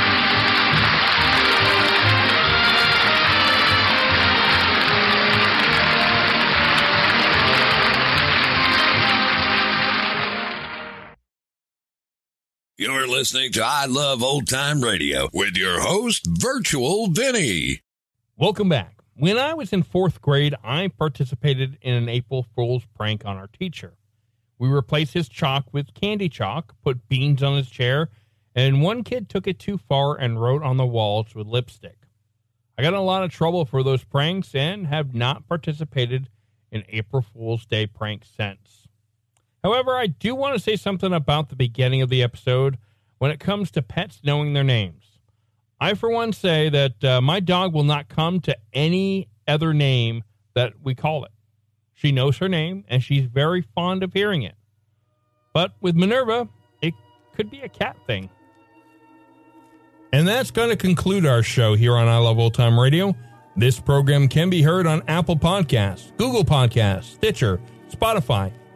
You're 12.81 13.05
listening 13.05 13.51
to 13.51 13.63
I 13.63 13.85
Love 13.85 14.23
Old 14.23 14.47
Time 14.47 14.81
Radio 14.81 15.29
with 15.33 15.55
your 15.55 15.81
host, 15.81 16.25
Virtual 16.25 17.05
Vinny. 17.11 17.81
Welcome 18.37 18.69
back. 18.69 19.03
When 19.13 19.37
I 19.37 19.53
was 19.53 19.71
in 19.71 19.83
fourth 19.83 20.19
grade, 20.19 20.55
I 20.63 20.87
participated 20.87 21.77
in 21.83 21.93
an 21.93 22.09
April 22.09 22.41
Fool's 22.55 22.87
prank 22.95 23.23
on 23.23 23.37
our 23.37 23.45
teacher. 23.45 23.97
We 24.57 24.67
replaced 24.67 25.13
his 25.13 25.29
chalk 25.29 25.71
with 25.71 25.93
candy 25.93 26.27
chalk, 26.27 26.73
put 26.83 27.07
beans 27.07 27.43
on 27.43 27.55
his 27.55 27.69
chair, 27.69 28.09
and 28.55 28.81
one 28.81 29.03
kid 29.03 29.29
took 29.29 29.45
it 29.45 29.59
too 29.59 29.77
far 29.77 30.17
and 30.17 30.41
wrote 30.41 30.63
on 30.63 30.77
the 30.77 30.85
walls 30.87 31.35
with 31.35 31.45
lipstick. 31.45 32.07
I 32.79 32.81
got 32.81 32.93
in 32.93 32.99
a 32.99 33.03
lot 33.03 33.21
of 33.21 33.29
trouble 33.29 33.63
for 33.63 33.83
those 33.83 34.03
pranks 34.03 34.55
and 34.55 34.87
have 34.87 35.13
not 35.13 35.47
participated 35.47 36.29
in 36.71 36.83
April 36.89 37.21
Fool's 37.21 37.67
Day 37.67 37.85
pranks 37.85 38.31
since. 38.35 38.80
However, 39.63 39.95
I 39.95 40.07
do 40.07 40.33
want 40.35 40.55
to 40.55 40.59
say 40.59 40.75
something 40.75 41.13
about 41.13 41.49
the 41.49 41.55
beginning 41.55 42.01
of 42.01 42.09
the 42.09 42.23
episode 42.23 42.77
when 43.19 43.31
it 43.31 43.39
comes 43.39 43.69
to 43.71 43.81
pets 43.81 44.21
knowing 44.23 44.53
their 44.53 44.63
names. 44.63 45.19
I, 45.79 45.93
for 45.93 46.09
one, 46.09 46.33
say 46.33 46.69
that 46.69 47.03
uh, 47.03 47.21
my 47.21 47.39
dog 47.39 47.73
will 47.73 47.83
not 47.83 48.07
come 48.07 48.39
to 48.41 48.57
any 48.73 49.29
other 49.47 49.73
name 49.73 50.23
that 50.53 50.73
we 50.83 50.95
call 50.95 51.25
it. 51.25 51.31
She 51.93 52.11
knows 52.11 52.37
her 52.37 52.49
name 52.49 52.83
and 52.87 53.03
she's 53.03 53.25
very 53.25 53.61
fond 53.61 54.03
of 54.03 54.13
hearing 54.13 54.43
it. 54.43 54.55
But 55.53 55.73
with 55.81 55.95
Minerva, 55.95 56.47
it 56.81 56.93
could 57.35 57.51
be 57.51 57.61
a 57.61 57.69
cat 57.69 57.95
thing. 58.07 58.29
And 60.13 60.27
that's 60.27 60.51
going 60.51 60.69
to 60.69 60.75
conclude 60.75 61.25
our 61.25 61.43
show 61.43 61.75
here 61.75 61.95
on 61.95 62.07
I 62.07 62.17
Love 62.17 62.37
Old 62.37 62.53
Time 62.53 62.79
Radio. 62.79 63.15
This 63.55 63.79
program 63.79 64.27
can 64.27 64.49
be 64.49 64.61
heard 64.61 64.87
on 64.87 65.03
Apple 65.07 65.37
Podcasts, 65.37 66.15
Google 66.17 66.43
Podcasts, 66.43 67.13
Stitcher, 67.13 67.59
Spotify, 67.89 68.51